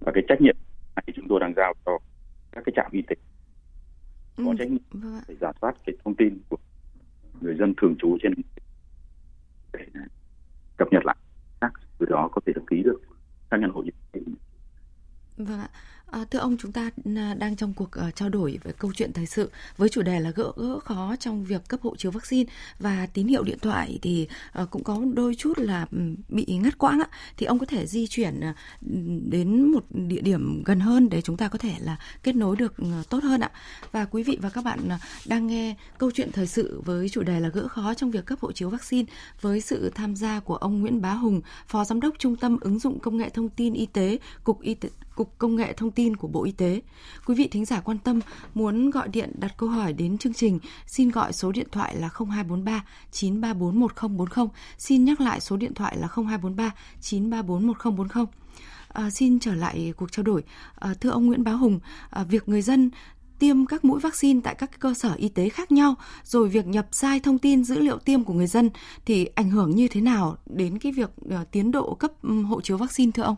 Và 0.00 0.12
cái 0.14 0.24
trách 0.28 0.40
nhiệm 0.40 0.56
này 0.96 1.12
chúng 1.16 1.28
tôi 1.28 1.40
đang 1.40 1.54
giao 1.56 1.74
cho 1.86 1.98
các 2.52 2.62
cái 2.66 2.72
trạm 2.76 2.90
y 2.92 3.02
tế. 3.02 3.16
Có 4.36 4.44
ừ, 4.44 4.54
trách 4.58 4.70
nhiệm 4.70 4.82
vâng 4.90 5.20
để 5.28 5.34
giả 5.40 5.52
soát 5.60 5.74
cái 5.86 5.96
thông 6.04 6.14
tin 6.14 6.38
của 6.48 6.56
người 7.40 7.56
dân 7.56 7.74
thường 7.76 7.94
trú 7.98 8.18
trên 8.22 8.32
để 9.72 9.86
cập 10.76 10.88
nhật 10.90 11.04
lại. 11.04 11.16
Từ 11.98 12.06
đó 12.06 12.28
có 12.32 12.40
thể 12.46 12.52
đăng 12.56 12.66
ký 12.66 12.82
được. 12.82 13.00
Xác 13.50 13.56
nhận 13.60 13.70
hộ 13.70 13.82
chiếu 13.82 14.22
vâng 15.36 15.58
ạ 15.58 15.68
À, 16.10 16.24
thưa 16.30 16.38
ông, 16.38 16.56
chúng 16.56 16.72
ta 16.72 16.90
à, 17.16 17.34
đang 17.38 17.56
trong 17.56 17.72
cuộc 17.74 17.90
uh, 18.08 18.16
trao 18.16 18.28
đổi 18.28 18.58
về 18.64 18.72
câu 18.78 18.92
chuyện 18.94 19.12
thời 19.12 19.26
sự 19.26 19.50
với 19.76 19.88
chủ 19.88 20.02
đề 20.02 20.20
là 20.20 20.30
gỡ 20.30 20.52
gỡ 20.56 20.78
khó 20.80 21.16
trong 21.20 21.44
việc 21.44 21.68
cấp 21.68 21.80
hộ 21.82 21.96
chiếu 21.96 22.10
vaccine 22.10 22.52
và 22.78 23.06
tín 23.06 23.26
hiệu 23.26 23.42
điện 23.42 23.58
thoại 23.58 23.98
thì 24.02 24.28
uh, 24.62 24.70
cũng 24.70 24.84
có 24.84 25.02
đôi 25.14 25.34
chút 25.34 25.58
là 25.58 25.86
ừ, 25.92 25.98
bị 26.28 26.44
ngắt 26.46 26.78
quãng 26.78 27.00
ạ. 27.00 27.08
Thì 27.36 27.46
ông 27.46 27.58
có 27.58 27.66
thể 27.66 27.86
di 27.86 28.06
chuyển 28.06 28.40
uh, 28.50 28.56
đến 29.30 29.72
một 29.72 29.84
địa 29.90 30.20
điểm 30.20 30.62
gần 30.64 30.80
hơn 30.80 31.08
để 31.08 31.22
chúng 31.22 31.36
ta 31.36 31.48
có 31.48 31.58
thể 31.58 31.74
là 31.80 31.96
kết 32.22 32.36
nối 32.36 32.56
được 32.56 32.74
uh, 32.82 33.08
tốt 33.08 33.22
hơn 33.22 33.40
ạ. 33.40 33.50
Và 33.92 34.04
quý 34.04 34.22
vị 34.22 34.38
và 34.42 34.50
các 34.50 34.64
bạn 34.64 34.80
uh, 34.86 35.00
đang 35.26 35.46
nghe 35.46 35.76
câu 35.98 36.10
chuyện 36.14 36.32
thời 36.32 36.46
sự 36.46 36.80
với 36.84 37.08
chủ 37.08 37.22
đề 37.22 37.40
là 37.40 37.48
gỡ 37.48 37.68
khó 37.68 37.94
trong 37.94 38.10
việc 38.10 38.26
cấp 38.26 38.38
hộ 38.40 38.52
chiếu 38.52 38.70
vaccine 38.70 39.12
với 39.40 39.60
sự 39.60 39.90
tham 39.94 40.16
gia 40.16 40.40
của 40.40 40.56
ông 40.56 40.80
Nguyễn 40.80 41.00
Bá 41.00 41.12
Hùng, 41.12 41.40
Phó 41.68 41.84
Giám 41.84 42.00
đốc 42.00 42.14
Trung 42.18 42.36
tâm 42.36 42.58
ứng 42.60 42.78
dụng 42.78 42.98
công 42.98 43.16
nghệ 43.16 43.28
thông 43.28 43.48
tin 43.48 43.74
y 43.74 43.86
tế, 43.86 44.18
Cục 44.44 44.60
Y 44.60 44.74
tế 44.74 44.88
Cục 45.16 45.38
Công 45.38 45.56
nghệ 45.56 45.72
Thông 45.72 45.90
tin 45.90 46.16
của 46.16 46.28
Bộ 46.28 46.44
Y 46.44 46.52
tế. 46.52 46.80
Quý 47.26 47.34
vị 47.34 47.48
thính 47.48 47.64
giả 47.64 47.80
quan 47.80 47.98
tâm 47.98 48.20
muốn 48.54 48.90
gọi 48.90 49.08
điện 49.08 49.32
đặt 49.38 49.54
câu 49.56 49.68
hỏi 49.68 49.92
đến 49.92 50.18
chương 50.18 50.34
trình, 50.34 50.58
xin 50.86 51.10
gọi 51.10 51.32
số 51.32 51.52
điện 51.52 51.66
thoại 51.72 51.96
là 51.96 52.08
0243 52.08 52.84
934 53.10 53.80
1040. 53.80 54.48
Xin 54.78 55.04
nhắc 55.04 55.20
lại 55.20 55.40
số 55.40 55.56
điện 55.56 55.74
thoại 55.74 55.96
là 55.96 56.08
0243 56.14 56.74
934 57.00 57.66
1040. 57.66 58.26
À, 58.88 59.10
xin 59.10 59.38
trở 59.38 59.54
lại 59.54 59.92
cuộc 59.96 60.12
trao 60.12 60.22
đổi. 60.22 60.42
À, 60.74 60.94
thưa 61.00 61.10
ông 61.10 61.26
Nguyễn 61.26 61.44
Bá 61.44 61.52
Hùng, 61.52 61.80
à, 62.10 62.24
việc 62.24 62.48
người 62.48 62.62
dân 62.62 62.90
tiêm 63.38 63.66
các 63.66 63.84
mũi 63.84 64.00
vaccine 64.00 64.40
tại 64.44 64.54
các 64.54 64.80
cơ 64.80 64.94
sở 64.94 65.14
y 65.14 65.28
tế 65.28 65.48
khác 65.48 65.72
nhau, 65.72 65.94
rồi 66.24 66.48
việc 66.48 66.66
nhập 66.66 66.86
sai 66.92 67.20
thông 67.20 67.38
tin 67.38 67.64
dữ 67.64 67.78
liệu 67.78 67.98
tiêm 67.98 68.24
của 68.24 68.32
người 68.32 68.46
dân 68.46 68.70
thì 69.06 69.24
ảnh 69.34 69.50
hưởng 69.50 69.70
như 69.70 69.88
thế 69.88 70.00
nào 70.00 70.36
đến 70.46 70.78
cái 70.78 70.92
việc 70.92 71.10
uh, 71.24 71.50
tiến 71.50 71.70
độ 71.70 71.94
cấp 71.94 72.22
um, 72.22 72.44
hộ 72.44 72.60
chiếu 72.60 72.76
vaccine 72.76 73.12
thưa 73.12 73.22
ông? 73.22 73.36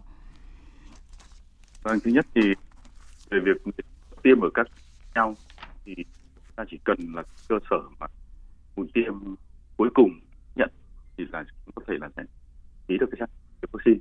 Vâng, 1.83 1.99
thứ 2.05 2.11
nhất 2.11 2.27
thì 2.35 2.41
về 3.31 3.39
việc 3.45 3.73
tiêm 4.23 4.41
ở 4.41 4.51
các 4.55 4.67
nhau 5.15 5.37
thì 5.85 5.95
ta 6.57 6.65
chỉ 6.71 6.79
cần 6.85 6.97
là 7.15 7.23
cơ 7.49 7.59
sở 7.71 7.77
mà 8.01 8.07
mũi 8.77 8.87
tiêm 8.95 9.15
cuối 9.77 9.89
cùng 9.95 10.11
nhận 10.57 10.71
thì 11.17 11.25
là 11.33 11.45
có 11.75 11.83
thể 11.87 11.95
là 12.01 12.09
sẽ 12.17 12.23
ký 12.89 12.99
được 13.01 13.07
cái 13.11 13.17
xác 13.21 13.27
nhận 13.63 13.71
vaccine. 13.73 14.01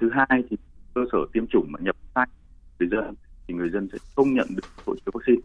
Thứ 0.00 0.10
hai 0.12 0.42
thì 0.50 0.56
cơ 0.94 1.00
sở 1.12 1.18
tiêm 1.32 1.46
chủng 1.46 1.66
mà 1.72 1.80
nhập 1.82 1.96
sai 2.14 2.26
người 2.78 2.88
dân 2.88 3.14
thì 3.48 3.54
người 3.54 3.70
dân 3.70 3.88
sẽ 3.92 3.98
không 4.16 4.34
nhận 4.34 4.46
được 4.56 4.62
hộ 4.86 4.94
chiếu 4.94 5.12
vaccine. 5.14 5.40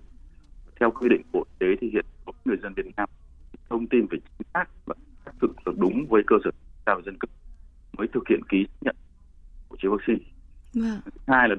Theo 0.79 0.91
quy 0.91 1.09
định 1.09 1.21
của 1.33 1.43
y 1.49 1.65
tế 1.65 1.75
thì 1.81 1.89
hiện 1.89 2.05
có 2.25 2.31
người 2.45 2.57
dân 2.63 2.73
Việt 2.73 2.85
Nam 2.97 3.09
thông 3.69 3.87
tin 3.87 4.07
phải 4.09 4.19
chính 4.19 4.47
xác 4.53 4.65
và 4.85 4.95
xác 5.25 5.31
thực 5.41 5.51
đúng 5.77 6.05
với 6.09 6.23
cơ 6.27 6.35
sở 6.43 6.51
giao 6.85 7.01
dân 7.05 7.17
cư 7.19 7.27
mới 7.97 8.07
thực 8.13 8.23
hiện 8.29 8.39
ký 8.49 8.65
nhận 8.81 8.95
hộ 9.69 9.75
chiếu 9.81 9.97
vaccine 9.97 10.34
Vâng. 10.75 10.99
hai 11.27 11.49
là 11.49 11.55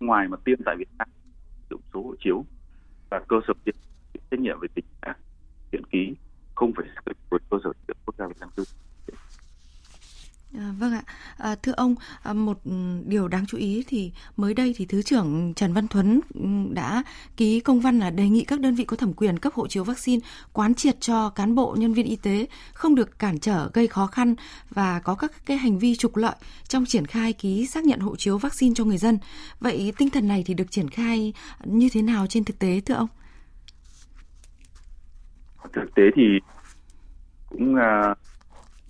ngoài 0.00 0.28
mà 0.28 0.36
tiêm 0.44 0.58
tại 0.64 0.76
Việt 0.78 0.88
Nam 0.98 1.08
dụng 1.70 1.80
số 1.94 2.02
hộ 2.02 2.14
chiếu 2.24 2.44
và 3.10 3.20
cơ 3.28 3.36
sở 3.46 3.54
tiêm, 3.64 3.74
trách 4.30 4.40
nhiệm 4.40 4.60
về 4.60 4.68
tính 4.74 4.84
à, 5.00 5.16
hiện 5.72 5.82
ký, 5.90 6.14
không 6.54 6.72
phải 6.76 6.86
với 7.30 7.40
cơ 7.50 7.58
sở 7.64 7.72
tiêm 7.86 7.96
quốc 8.04 8.14
gia 8.18 8.26
về 8.26 8.34
dân 8.40 8.48
cư. 8.56 8.64
À, 10.58 10.74
vâng 10.78 10.92
ạ, 10.92 11.02
à, 11.38 11.54
thưa 11.54 11.72
ông, 11.76 11.94
à, 12.22 12.32
một 12.32 12.58
điều 13.04 13.28
đáng 13.28 13.46
chú 13.46 13.58
ý 13.58 13.84
thì 13.88 14.12
mới 14.36 14.54
đây 14.54 14.74
thì 14.76 14.86
Thứ 14.86 15.02
trưởng 15.02 15.52
Trần 15.56 15.72
Văn 15.72 15.88
Thuấn 15.88 16.20
đã 16.74 17.02
ký 17.36 17.60
công 17.60 17.80
văn 17.80 17.98
là 17.98 18.10
đề 18.10 18.28
nghị 18.28 18.44
các 18.44 18.60
đơn 18.60 18.74
vị 18.74 18.84
có 18.84 18.96
thẩm 18.96 19.12
quyền 19.12 19.38
cấp 19.38 19.52
hộ 19.54 19.68
chiếu 19.68 19.84
vaccine 19.84 20.26
quán 20.52 20.74
triệt 20.74 21.00
cho 21.00 21.30
cán 21.30 21.54
bộ 21.54 21.76
nhân 21.78 21.94
viên 21.94 22.06
y 22.06 22.16
tế 22.16 22.46
không 22.72 22.94
được 22.94 23.18
cản 23.18 23.38
trở 23.38 23.70
gây 23.72 23.86
khó 23.86 24.06
khăn 24.06 24.34
và 24.70 25.00
có 25.00 25.14
các 25.14 25.32
cái 25.46 25.56
hành 25.56 25.78
vi 25.78 25.96
trục 25.96 26.16
lợi 26.16 26.34
trong 26.68 26.84
triển 26.84 27.06
khai 27.06 27.32
ký 27.32 27.66
xác 27.66 27.84
nhận 27.84 28.00
hộ 28.00 28.16
chiếu 28.16 28.38
vaccine 28.38 28.74
cho 28.74 28.84
người 28.84 28.98
dân. 28.98 29.18
Vậy 29.60 29.92
tinh 29.98 30.10
thần 30.10 30.28
này 30.28 30.42
thì 30.46 30.54
được 30.54 30.70
triển 30.70 30.90
khai 30.90 31.32
như 31.64 31.88
thế 31.92 32.02
nào 32.02 32.26
trên 32.26 32.44
thực 32.44 32.58
tế 32.58 32.80
thưa 32.86 32.94
ông? 32.94 33.08
Thực 35.72 35.94
tế 35.94 36.02
thì 36.16 36.22
cũng 37.48 37.74
uh, 37.74 38.18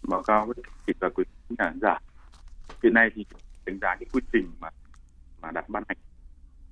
báo 0.02 0.22
cáo 0.22 0.46
với 0.46 0.54
kịp 0.86 0.96
là 1.00 1.08
quý 1.52 1.56
khán 1.58 1.78
giả 1.82 1.98
hiện 2.82 2.94
nay 2.94 3.10
thì 3.14 3.26
đánh 3.66 3.78
giá 3.82 3.96
cái 4.00 4.06
quy 4.12 4.20
trình 4.32 4.50
mà 4.60 4.68
mà 5.42 5.50
đặt 5.50 5.68
ban 5.68 5.82
hành 5.88 5.98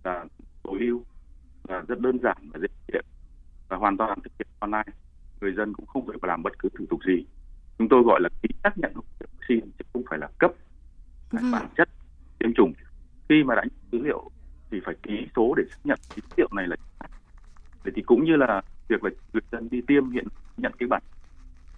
là 0.04 0.24
tối 0.62 0.78
ưu 0.80 1.04
là 1.68 1.80
rất 1.88 2.00
đơn 2.00 2.18
giản 2.22 2.36
và 2.52 2.60
dễ 2.60 2.66
thực 2.68 2.92
hiện 2.92 3.04
và 3.68 3.76
hoàn 3.76 3.96
toàn 3.96 4.18
thực 4.24 4.32
hiện 4.38 4.48
online. 4.58 4.92
Người 5.40 5.54
dân 5.56 5.72
cũng 5.74 5.86
không 5.86 6.06
phải 6.06 6.16
làm 6.22 6.42
bất 6.42 6.58
cứ 6.58 6.68
thủ 6.78 6.84
tục 6.90 7.00
gì. 7.06 7.26
Chúng 7.78 7.88
tôi 7.88 8.02
gọi 8.06 8.20
là 8.22 8.28
ký 8.42 8.48
xác 8.62 8.78
nhận 8.78 8.92
vaccine 9.18 9.66
chứ 9.78 9.84
không 9.92 10.02
phải 10.10 10.18
là 10.18 10.28
cấp 10.38 10.52
vâng. 11.30 11.50
bản 11.52 11.68
chất 11.76 11.88
tiêm 12.38 12.54
chủng. 12.54 12.72
Khi 13.28 13.44
mà 13.44 13.54
đã 13.54 13.64
dữ 13.92 13.98
liệu 13.98 14.30
thì 14.70 14.80
phải 14.84 14.94
ký 15.02 15.26
số 15.36 15.54
để 15.56 15.62
xác 15.70 15.78
nhận 15.84 15.98
dữ 16.16 16.22
liệu 16.36 16.48
này 16.52 16.66
là 16.66 16.76
vậy 17.84 17.92
thì 17.96 18.02
cũng 18.02 18.24
như 18.24 18.36
là 18.36 18.62
việc 18.88 19.04
là 19.04 19.10
người 19.32 19.42
dân 19.52 19.68
đi 19.70 19.80
tiêm 19.86 20.10
hiện 20.10 20.24
nhận 20.56 20.72
cái 20.78 20.88
bản 20.88 21.02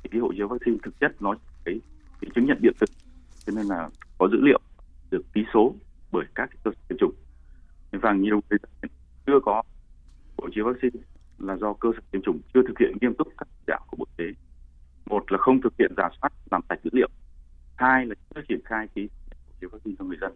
thì 0.02 0.08
cái 0.12 0.20
hộ 0.20 0.32
chiếu 0.36 0.48
vaccine 0.48 0.76
thực 0.82 1.00
chất 1.00 1.22
nó 1.22 1.34
cái, 1.64 1.80
cái 2.22 2.30
chứng 2.34 2.46
nhận 2.46 2.58
điện 2.60 2.72
tử. 2.80 2.86
Cho 3.46 3.52
nên 3.56 3.66
là 3.66 3.90
có 4.18 4.28
dữ 4.28 4.38
liệu 4.40 4.60
được 5.10 5.22
ký 5.34 5.40
số 5.54 5.74
bởi 6.12 6.24
các 6.34 6.50
cơ 6.64 6.70
sở 6.70 6.80
tiêm 6.88 6.98
chủng. 6.98 7.14
Và 7.92 8.12
nhiều 8.12 8.40
người 8.50 8.58
chưa 9.26 9.40
có 9.44 9.62
hộ 10.38 10.48
chiếu 10.54 10.64
vaccine 10.64 11.04
là 11.38 11.56
do 11.56 11.72
cơ 11.72 11.88
sở 11.94 12.00
tiêm 12.10 12.22
chủng 12.22 12.40
chưa 12.54 12.60
thực 12.68 12.78
hiện 12.80 12.92
nghiêm 13.00 13.14
túc 13.14 13.28
các 13.38 13.48
chỉ 13.50 13.64
đạo 13.66 13.80
của 13.90 13.96
bộ 13.96 14.06
y 14.16 14.24
tế. 14.24 14.40
Một 15.06 15.32
là 15.32 15.38
không 15.38 15.60
thực 15.60 15.72
hiện 15.78 15.94
giả 15.96 16.08
soát, 16.20 16.32
làm 16.50 16.60
sạch 16.68 16.80
dữ 16.84 16.90
liệu. 16.92 17.08
Hai 17.76 18.06
là 18.06 18.14
chưa 18.34 18.40
triển 18.48 18.60
khai 18.64 18.88
ký 18.94 19.08
hộ 19.46 19.52
chiếu 19.60 19.70
vaccine 19.72 19.96
cho 19.98 20.04
người 20.04 20.18
dân 20.20 20.32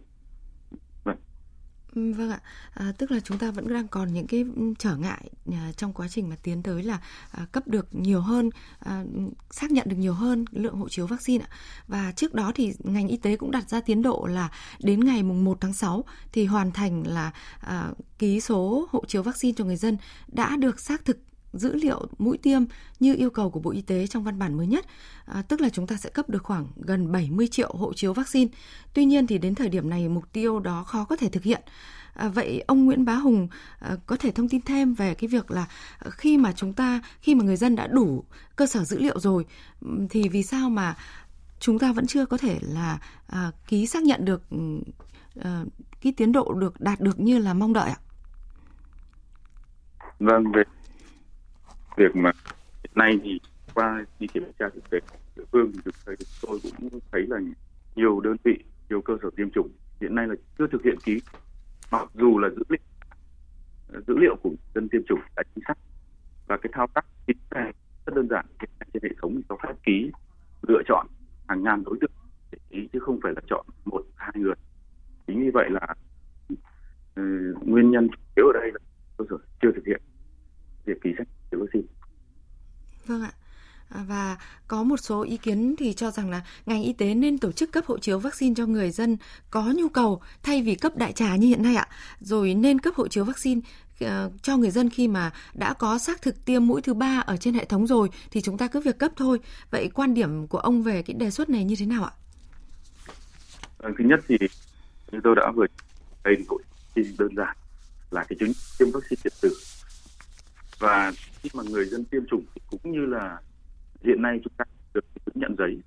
vâng 1.97 2.29
ạ, 2.29 2.39
à, 2.73 2.91
tức 2.97 3.11
là 3.11 3.19
chúng 3.19 3.37
ta 3.37 3.51
vẫn 3.51 3.67
đang 3.67 3.87
còn 3.87 4.13
những 4.13 4.27
cái 4.27 4.45
ừ, 4.55 4.73
trở 4.79 4.95
ngại 4.95 5.29
à, 5.51 5.71
trong 5.77 5.93
quá 5.93 6.07
trình 6.07 6.29
mà 6.29 6.35
tiến 6.43 6.63
tới 6.63 6.83
là 6.83 6.99
à, 7.31 7.45
cấp 7.51 7.67
được 7.67 7.87
nhiều 7.91 8.21
hơn, 8.21 8.49
à, 8.79 9.03
xác 9.51 9.71
nhận 9.71 9.89
được 9.89 9.95
nhiều 9.95 10.13
hơn 10.13 10.45
lượng 10.51 10.75
hộ 10.75 10.89
chiếu 10.89 11.07
vaccine 11.07 11.45
ạ. 11.45 11.49
Và 11.87 12.11
trước 12.11 12.33
đó 12.33 12.51
thì 12.55 12.73
ngành 12.79 13.07
y 13.07 13.17
tế 13.17 13.37
cũng 13.37 13.51
đặt 13.51 13.69
ra 13.69 13.81
tiến 13.81 14.01
độ 14.01 14.27
là 14.31 14.51
đến 14.79 15.05
ngày 15.05 15.23
mùng 15.23 15.43
1 15.43 15.57
tháng 15.61 15.73
6 15.73 16.03
thì 16.31 16.45
hoàn 16.45 16.71
thành 16.71 17.07
là 17.07 17.31
à, 17.59 17.91
ký 18.19 18.41
số 18.41 18.87
hộ 18.91 19.03
chiếu 19.07 19.23
vaccine 19.23 19.53
cho 19.57 19.65
người 19.65 19.77
dân 19.77 19.97
đã 20.27 20.57
được 20.57 20.79
xác 20.79 21.05
thực 21.05 21.19
dữ 21.57 21.75
liệu 21.75 22.07
mũi 22.17 22.37
tiêm 22.37 22.61
như 22.99 23.15
yêu 23.15 23.29
cầu 23.29 23.49
của 23.49 23.59
Bộ 23.59 23.71
Y 23.71 23.81
tế 23.81 24.07
trong 24.07 24.23
văn 24.23 24.39
bản 24.39 24.57
mới 24.57 24.67
nhất, 24.67 24.85
à, 25.25 25.41
tức 25.41 25.61
là 25.61 25.69
chúng 25.69 25.87
ta 25.87 25.95
sẽ 25.95 26.09
cấp 26.09 26.29
được 26.29 26.43
khoảng 26.43 26.67
gần 26.75 27.11
70 27.11 27.47
triệu 27.47 27.73
hộ 27.73 27.93
chiếu 27.93 28.13
vaccine. 28.13 28.51
Tuy 28.93 29.05
nhiên 29.05 29.27
thì 29.27 29.37
đến 29.37 29.55
thời 29.55 29.69
điểm 29.69 29.89
này 29.89 30.09
mục 30.09 30.33
tiêu 30.33 30.59
đó 30.59 30.83
khó 30.83 31.03
có 31.03 31.15
thể 31.15 31.29
thực 31.29 31.43
hiện. 31.43 31.61
À, 32.13 32.27
vậy 32.27 32.63
ông 32.67 32.85
Nguyễn 32.85 33.05
Bá 33.05 33.13
Hùng 33.13 33.47
à, 33.79 33.95
có 34.05 34.15
thể 34.15 34.31
thông 34.31 34.49
tin 34.49 34.61
thêm 34.61 34.93
về 34.93 35.13
cái 35.13 35.27
việc 35.27 35.51
là 35.51 35.65
à, 35.99 36.09
khi 36.09 36.37
mà 36.37 36.51
chúng 36.51 36.73
ta 36.73 37.01
khi 37.21 37.35
mà 37.35 37.43
người 37.43 37.55
dân 37.55 37.75
đã 37.75 37.87
đủ 37.87 38.23
cơ 38.55 38.65
sở 38.65 38.83
dữ 38.83 38.99
liệu 38.99 39.19
rồi 39.19 39.45
thì 40.09 40.29
vì 40.29 40.43
sao 40.43 40.69
mà 40.69 40.95
chúng 41.59 41.79
ta 41.79 41.91
vẫn 41.91 42.07
chưa 42.07 42.25
có 42.25 42.37
thể 42.37 42.59
là 42.61 42.99
à, 43.27 43.51
ký 43.67 43.87
xác 43.87 44.03
nhận 44.03 44.25
được 44.25 44.41
à, 45.41 45.63
cái 46.01 46.13
tiến 46.17 46.31
độ 46.31 46.53
được 46.53 46.81
đạt 46.81 46.99
được 46.99 47.19
như 47.19 47.37
là 47.37 47.53
mong 47.53 47.73
đợi 47.73 47.89
ạ? 47.89 47.97
Vâng, 50.19 50.43
về 50.55 50.63
việc 51.97 52.15
mà 52.15 52.31
hiện 52.83 52.91
nay 52.95 53.19
thì 53.23 53.39
qua 53.73 54.05
đi 54.19 54.27
kiểm 54.27 54.43
tra 54.59 54.69
thực 54.73 54.89
tế 54.89 54.99
địa 55.35 55.43
phương 55.51 55.71
thì 55.73 55.79
thực 55.85 55.95
tế 56.05 56.13
tôi 56.41 56.59
cũng 56.63 56.99
thấy 57.11 57.25
là 57.27 57.39
nhiều 57.95 58.19
đơn 58.19 58.37
vị 58.43 58.57
nhiều 58.89 59.01
cơ 59.01 59.17
sở 59.21 59.29
tiêm 59.35 59.49
chủng 59.49 59.69
hiện 60.01 60.15
nay 60.15 60.27
là 60.27 60.35
chưa 60.57 60.67
thực 60.71 60.83
hiện 60.83 60.97
ký 61.03 61.21
mặc 61.91 62.09
dù 62.13 62.39
là 62.39 62.49
dữ 62.49 62.63
liệu 62.69 62.79
dữ 64.07 64.17
liệu 64.17 64.35
của 64.43 64.51
dân 64.75 64.89
tiêm 64.89 65.01
chủng 65.07 65.19
đã 65.35 65.43
chính 65.55 65.63
xác 65.67 65.77
và 66.47 66.57
cái 66.57 66.71
thao 66.73 66.87
tác 66.87 67.05
ký 67.27 67.33
này 67.51 67.73
rất 68.05 68.15
đơn 68.15 68.27
giản. 68.29 68.45
Trên 68.93 69.03
hệ 69.03 69.09
thống 69.21 69.41
cho 69.49 69.57
phép 69.63 69.73
ký 69.83 70.11
lựa 70.67 70.81
chọn 70.87 71.07
hàng 71.47 71.63
ngàn 71.63 71.83
đối 71.83 71.97
tượng 72.01 72.11
để 72.51 72.57
ký 72.69 72.89
chứ 72.93 72.99
không 72.99 73.19
phải 73.23 73.33
là 73.35 73.41
chọn 73.49 73.65
một 73.85 74.03
hai 74.15 74.33
người. 74.35 74.55
Chính 75.27 75.39
vì 75.39 75.49
vậy 75.49 75.69
là 75.69 75.87
uh, 76.53 77.67
nguyên 77.67 77.91
nhân 77.91 78.07
chủ 78.09 78.17
yếu 78.35 78.45
ở 78.47 78.53
đây 78.53 78.71
là 78.73 78.79
cơ 79.17 79.25
sở 79.29 79.37
chưa 79.61 79.71
thực 79.75 79.85
hiện 79.85 80.01
việc 80.87 81.01
ký 81.03 81.09
sách 81.17 81.27
tiêm 81.51 81.59
vaccine 81.59 81.87
Vâng 83.05 83.21
ạ. 83.21 83.31
À, 83.89 84.03
và 84.07 84.37
có 84.67 84.83
một 84.83 84.97
số 84.97 85.21
ý 85.21 85.37
kiến 85.37 85.75
thì 85.77 85.93
cho 85.93 86.11
rằng 86.11 86.29
là 86.29 86.41
ngành 86.65 86.83
y 86.83 86.93
tế 86.93 87.13
nên 87.13 87.37
tổ 87.37 87.51
chức 87.51 87.71
cấp 87.71 87.85
hộ 87.85 87.99
chiếu 87.99 88.19
vaccine 88.19 88.55
cho 88.57 88.65
người 88.65 88.91
dân 88.91 89.17
có 89.49 89.73
nhu 89.75 89.89
cầu 89.89 90.21
thay 90.43 90.61
vì 90.61 90.75
cấp 90.75 90.95
đại 90.95 91.13
trà 91.13 91.35
như 91.35 91.47
hiện 91.47 91.63
nay 91.63 91.75
ạ. 91.75 91.87
Rồi 92.19 92.53
nên 92.53 92.79
cấp 92.79 92.93
hộ 92.95 93.07
chiếu 93.07 93.23
vaccine 93.23 93.61
uh, 94.05 94.09
cho 94.41 94.57
người 94.57 94.71
dân 94.71 94.89
khi 94.89 95.07
mà 95.07 95.31
đã 95.53 95.73
có 95.73 95.97
xác 95.97 96.21
thực 96.21 96.45
tiêm 96.45 96.67
mũi 96.67 96.81
thứ 96.81 96.93
ba 96.93 97.23
ở 97.25 97.37
trên 97.37 97.53
hệ 97.53 97.65
thống 97.65 97.87
rồi 97.87 98.09
thì 98.31 98.41
chúng 98.41 98.57
ta 98.57 98.67
cứ 98.67 98.79
việc 98.79 98.97
cấp 98.97 99.11
thôi. 99.15 99.39
Vậy 99.71 99.89
quan 99.93 100.13
điểm 100.13 100.47
của 100.47 100.59
ông 100.59 100.83
về 100.83 101.01
cái 101.01 101.13
đề 101.13 101.31
xuất 101.31 101.49
này 101.49 101.63
như 101.63 101.75
thế 101.79 101.85
nào 101.85 102.03
ạ? 102.03 102.11
Ờ, 103.77 103.91
thứ 103.97 104.05
nhất 104.05 104.19
thì 104.27 104.37
như 105.11 105.19
tôi 105.23 105.35
đã 105.35 105.51
vừa 105.55 105.65
đây 106.23 106.35
thì 106.95 107.03
đơn 107.17 107.35
giản 107.35 107.57
là 108.11 108.23
cái 108.23 108.37
chứng 108.39 108.51
tiêm 108.79 108.91
vaccine 108.91 109.21
điện 109.23 109.33
tử 109.41 109.53
và 110.79 111.11
khi 111.41 111.49
mà 111.53 111.63
người 111.69 111.85
dân 111.85 112.05
tiêm 112.05 112.25
chủng 112.25 112.45
cũng 112.69 112.91
như 112.91 113.05
là 113.05 113.41
hiện 114.03 114.21
nay 114.21 114.39
chúng 114.43 114.53
ta 114.57 114.65
được 114.93 115.05
chứng 115.25 115.35
nhận 115.35 115.55
giấy 115.57 115.81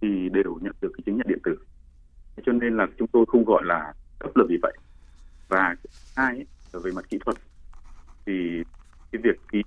thì 0.00 0.28
đều 0.32 0.58
nhận 0.60 0.72
được 0.80 0.90
cái 0.94 1.02
chứng 1.06 1.16
nhận 1.16 1.26
điện 1.28 1.38
tử. 1.44 1.56
Cho 2.46 2.52
nên 2.52 2.76
là 2.76 2.86
chúng 2.98 3.08
tôi 3.08 3.24
không 3.28 3.44
gọi 3.44 3.62
là 3.64 3.92
cấp 4.18 4.36
là 4.36 4.44
vì 4.48 4.56
vậy. 4.62 4.72
Và 5.48 5.76
hai 6.16 6.34
ấy, 6.34 6.46
là 6.72 6.80
về 6.84 6.90
mặt 6.92 7.04
kỹ 7.08 7.18
thuật 7.24 7.36
thì 8.26 8.62
cái 9.12 9.22
việc 9.24 9.40
ký 9.52 9.62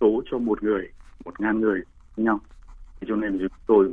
số 0.00 0.22
cho 0.30 0.38
một 0.38 0.62
người 0.62 0.88
một 1.24 1.40
ngàn 1.40 1.60
người 1.60 1.80
với 2.16 2.24
nhau. 2.24 2.40
Thì 3.00 3.06
cho 3.08 3.16
nên 3.16 3.38
chúng 3.38 3.48
tôi 3.66 3.90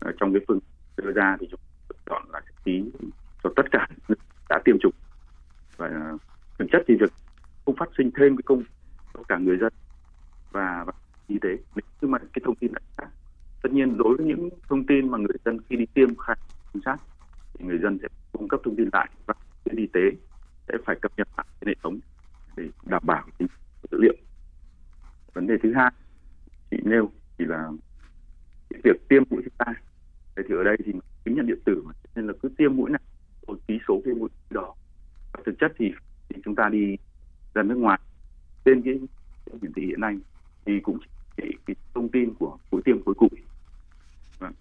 ờ, 0.00 0.12
trong 0.20 0.32
cái 0.32 0.42
phương 0.48 0.58
đưa 0.96 1.12
ra 1.12 1.36
thì 1.40 1.46
chúng 1.50 1.60
tôi 1.88 1.98
chọn 2.06 2.22
là 2.32 2.40
ký 2.64 2.90
cho 3.42 3.50
tất 3.56 3.62
cả 3.70 3.88
đã 4.48 4.60
tiêm 4.64 4.76
chủng. 4.80 4.94
Và 5.76 5.86
ờ, 5.86 6.16
thực 6.58 6.66
chất 6.72 6.82
thì 6.88 6.94
việc 7.00 7.12
không 7.64 7.76
phát 7.76 7.88
sinh 7.98 8.10
thêm 8.16 8.36
cái 8.36 8.42
công 8.44 8.62
cho 9.14 9.22
cả 9.28 9.38
người 9.38 9.58
dân 9.58 9.72
và, 10.50 10.84
và 10.86 10.92
y 11.26 11.38
tế. 11.42 11.58
Nhưng 12.00 12.10
mà 12.10 12.18
cái 12.18 12.42
thông 12.44 12.56
tin 12.56 12.72
đã 12.72 12.80
xác 12.96 13.08
tất 13.62 13.72
nhiên 13.72 13.96
đối 13.98 14.16
với 14.16 14.26
những 14.26 14.48
thông 14.68 14.86
tin 14.86 15.10
mà 15.10 15.18
người 15.18 15.36
dân 15.44 15.58
khi 15.68 15.76
đi 15.76 15.86
tiêm 15.94 16.16
khai 16.16 16.36
chính 16.72 16.82
xác 16.84 16.96
thì 17.54 17.64
người 17.64 17.78
dân 17.82 17.98
sẽ 18.02 18.08
cung 18.32 18.48
cấp 18.48 18.60
thông 18.64 18.76
tin 18.76 18.88
lại 18.92 19.08
và 19.26 19.34
bên 19.64 19.76
y 19.76 19.86
tế 19.86 20.00
sẽ 20.68 20.74
phải 20.86 20.96
cập 21.02 21.12
nhật 21.16 21.28
lại 21.36 21.46
trên 21.60 21.68
hệ 21.68 21.74
thống 21.82 21.98
để 22.56 22.64
đảm 22.84 23.02
bảo 23.06 23.26
tính 23.38 23.48
dữ 23.90 23.98
liệu. 24.00 24.14
Vấn 25.34 25.46
đề 25.46 25.54
thứ 25.62 25.72
hai 25.74 25.90
chị 26.70 26.76
nêu 26.84 27.10
thì 27.38 27.44
là 27.44 27.68
cái 28.70 28.80
việc 28.84 29.08
tiêm 29.08 29.22
mũi 29.30 29.42
thứ 29.42 29.50
ba. 29.58 29.72
Thì 30.36 30.54
ở 30.54 30.64
đây 30.64 30.76
thì 30.84 30.92
chứng 31.24 31.34
nhận 31.34 31.46
điện 31.46 31.58
tử 31.64 31.82
mà 31.84 31.92
nên 32.14 32.26
là 32.26 32.32
cứ 32.42 32.48
tiêm 32.58 32.76
mũi 32.76 32.90
này 32.90 33.02
rồi 33.48 33.56
ký 33.66 33.78
số 33.88 34.02
cái 34.04 34.14
mũi 34.14 34.28
đỏ. 34.50 34.74
Và 35.32 35.42
thực 35.46 35.54
chất 35.58 35.72
thì, 35.78 35.92
thì 36.28 36.42
chúng 36.44 36.54
ta 36.54 36.68
đi 36.68 36.96
ra 37.54 37.62
nước 37.62 37.74
ngoài 37.74 38.00
trên 38.64 38.82
cái 38.82 38.94
hiển 39.62 39.72
thị 39.76 39.82
hiện 39.86 40.00
nay 40.00 40.16
thì 40.66 40.72
cũng 40.82 40.98
chỉ 41.36 41.44
cái 41.66 41.76
thông 41.94 42.08
tin 42.08 42.34
của 42.34 42.58
mũi 42.70 42.82
tiêm 42.84 43.02
cuối 43.02 43.14
cùng. 43.14 43.28
Vâng. 44.38 44.52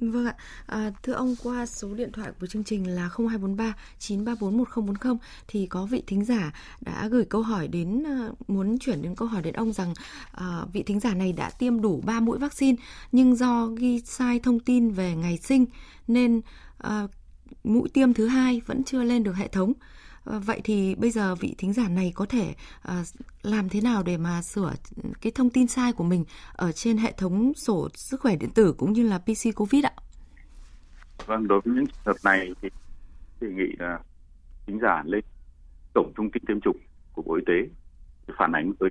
Vâng 0.00 0.26
ạ, 0.26 0.34
à, 0.66 0.90
thưa 1.02 1.12
ông 1.12 1.34
qua 1.42 1.66
số 1.66 1.94
điện 1.94 2.12
thoại 2.12 2.30
của 2.40 2.46
chương 2.46 2.64
trình 2.64 2.94
là 2.94 3.08
0243 3.08 3.74
934 3.98 4.56
1040 4.56 5.18
thì 5.48 5.66
có 5.66 5.86
vị 5.86 6.02
thính 6.06 6.24
giả 6.24 6.52
đã 6.80 7.08
gửi 7.08 7.24
câu 7.24 7.42
hỏi 7.42 7.68
đến 7.68 8.02
ờ, 8.02 8.32
muốn 8.48 8.78
chuyển 8.78 9.02
đến 9.02 9.14
câu 9.14 9.28
hỏi 9.28 9.42
đến 9.42 9.54
ông 9.54 9.72
rằng 9.72 9.94
à, 10.32 10.64
vị 10.72 10.82
thính 10.82 11.00
giả 11.00 11.14
này 11.14 11.32
đã 11.32 11.50
tiêm 11.58 11.80
đủ 11.80 12.02
3 12.06 12.20
mũi 12.20 12.38
vaccine 12.38 12.76
nhưng 13.12 13.36
do 13.36 13.66
ghi 13.66 14.00
sai 14.00 14.40
thông 14.42 14.60
tin 14.60 14.90
về 14.90 15.14
ngày 15.16 15.36
sinh 15.36 15.66
nên 16.08 16.40
à, 16.78 17.06
mũi 17.64 17.88
tiêm 17.88 18.14
thứ 18.14 18.26
hai 18.26 18.60
vẫn 18.66 18.84
chưa 18.84 19.02
lên 19.02 19.22
được 19.22 19.36
hệ 19.36 19.48
thống. 19.48 19.72
Ờ, 20.24 20.40
vậy 20.40 20.60
thì 20.64 20.94
bây 20.94 21.10
giờ 21.10 21.34
vị 21.34 21.54
thính 21.58 21.72
giả 21.72 21.88
này 21.88 22.12
có 22.14 22.26
thể 22.26 22.54
ờ, 22.82 22.94
làm 23.42 23.68
thế 23.68 23.80
nào 23.80 24.02
để 24.02 24.16
mà 24.16 24.42
sửa 24.42 24.72
cái 25.20 25.32
thông 25.34 25.50
tin 25.50 25.66
sai 25.66 25.92
của 25.92 26.04
mình 26.04 26.24
ở 26.52 26.72
trên 26.72 26.96
hệ 26.96 27.12
thống 27.12 27.54
sổ 27.54 27.88
sức 27.94 28.20
khỏe 28.20 28.36
điện 28.36 28.50
tử 28.54 28.74
cũng 28.78 28.92
như 28.92 29.08
là 29.08 29.18
PC 29.18 29.54
Covid 29.56 29.84
ạ? 29.84 29.92
Vâng, 31.26 31.48
đối 31.48 31.60
với 31.64 31.74
những 31.74 31.86
trường 31.86 32.04
hợp 32.04 32.16
này 32.24 32.54
thì 32.62 32.68
đề 33.40 33.48
nghị 33.48 33.76
là 33.78 33.98
thính 34.66 34.78
giả 34.82 35.02
lên 35.06 35.24
cổng 35.94 36.12
thông 36.16 36.30
tin 36.30 36.44
tiêm 36.48 36.60
chủng 36.60 36.76
của 37.12 37.22
Bộ 37.22 37.34
Y 37.34 37.42
tế 37.46 37.74
để 38.26 38.34
phản 38.38 38.52
ánh 38.52 38.72
tới 38.80 38.90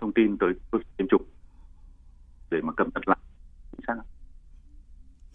thông 0.00 0.12
tin 0.12 0.38
tới 0.38 0.50
tiêm 0.96 1.08
chủng 1.08 1.22
để 2.50 2.60
mà 2.62 2.72
cập 2.76 2.86
nhật 2.94 3.08
lại 3.08 3.18
chính 3.72 3.80
xác. 3.86 3.94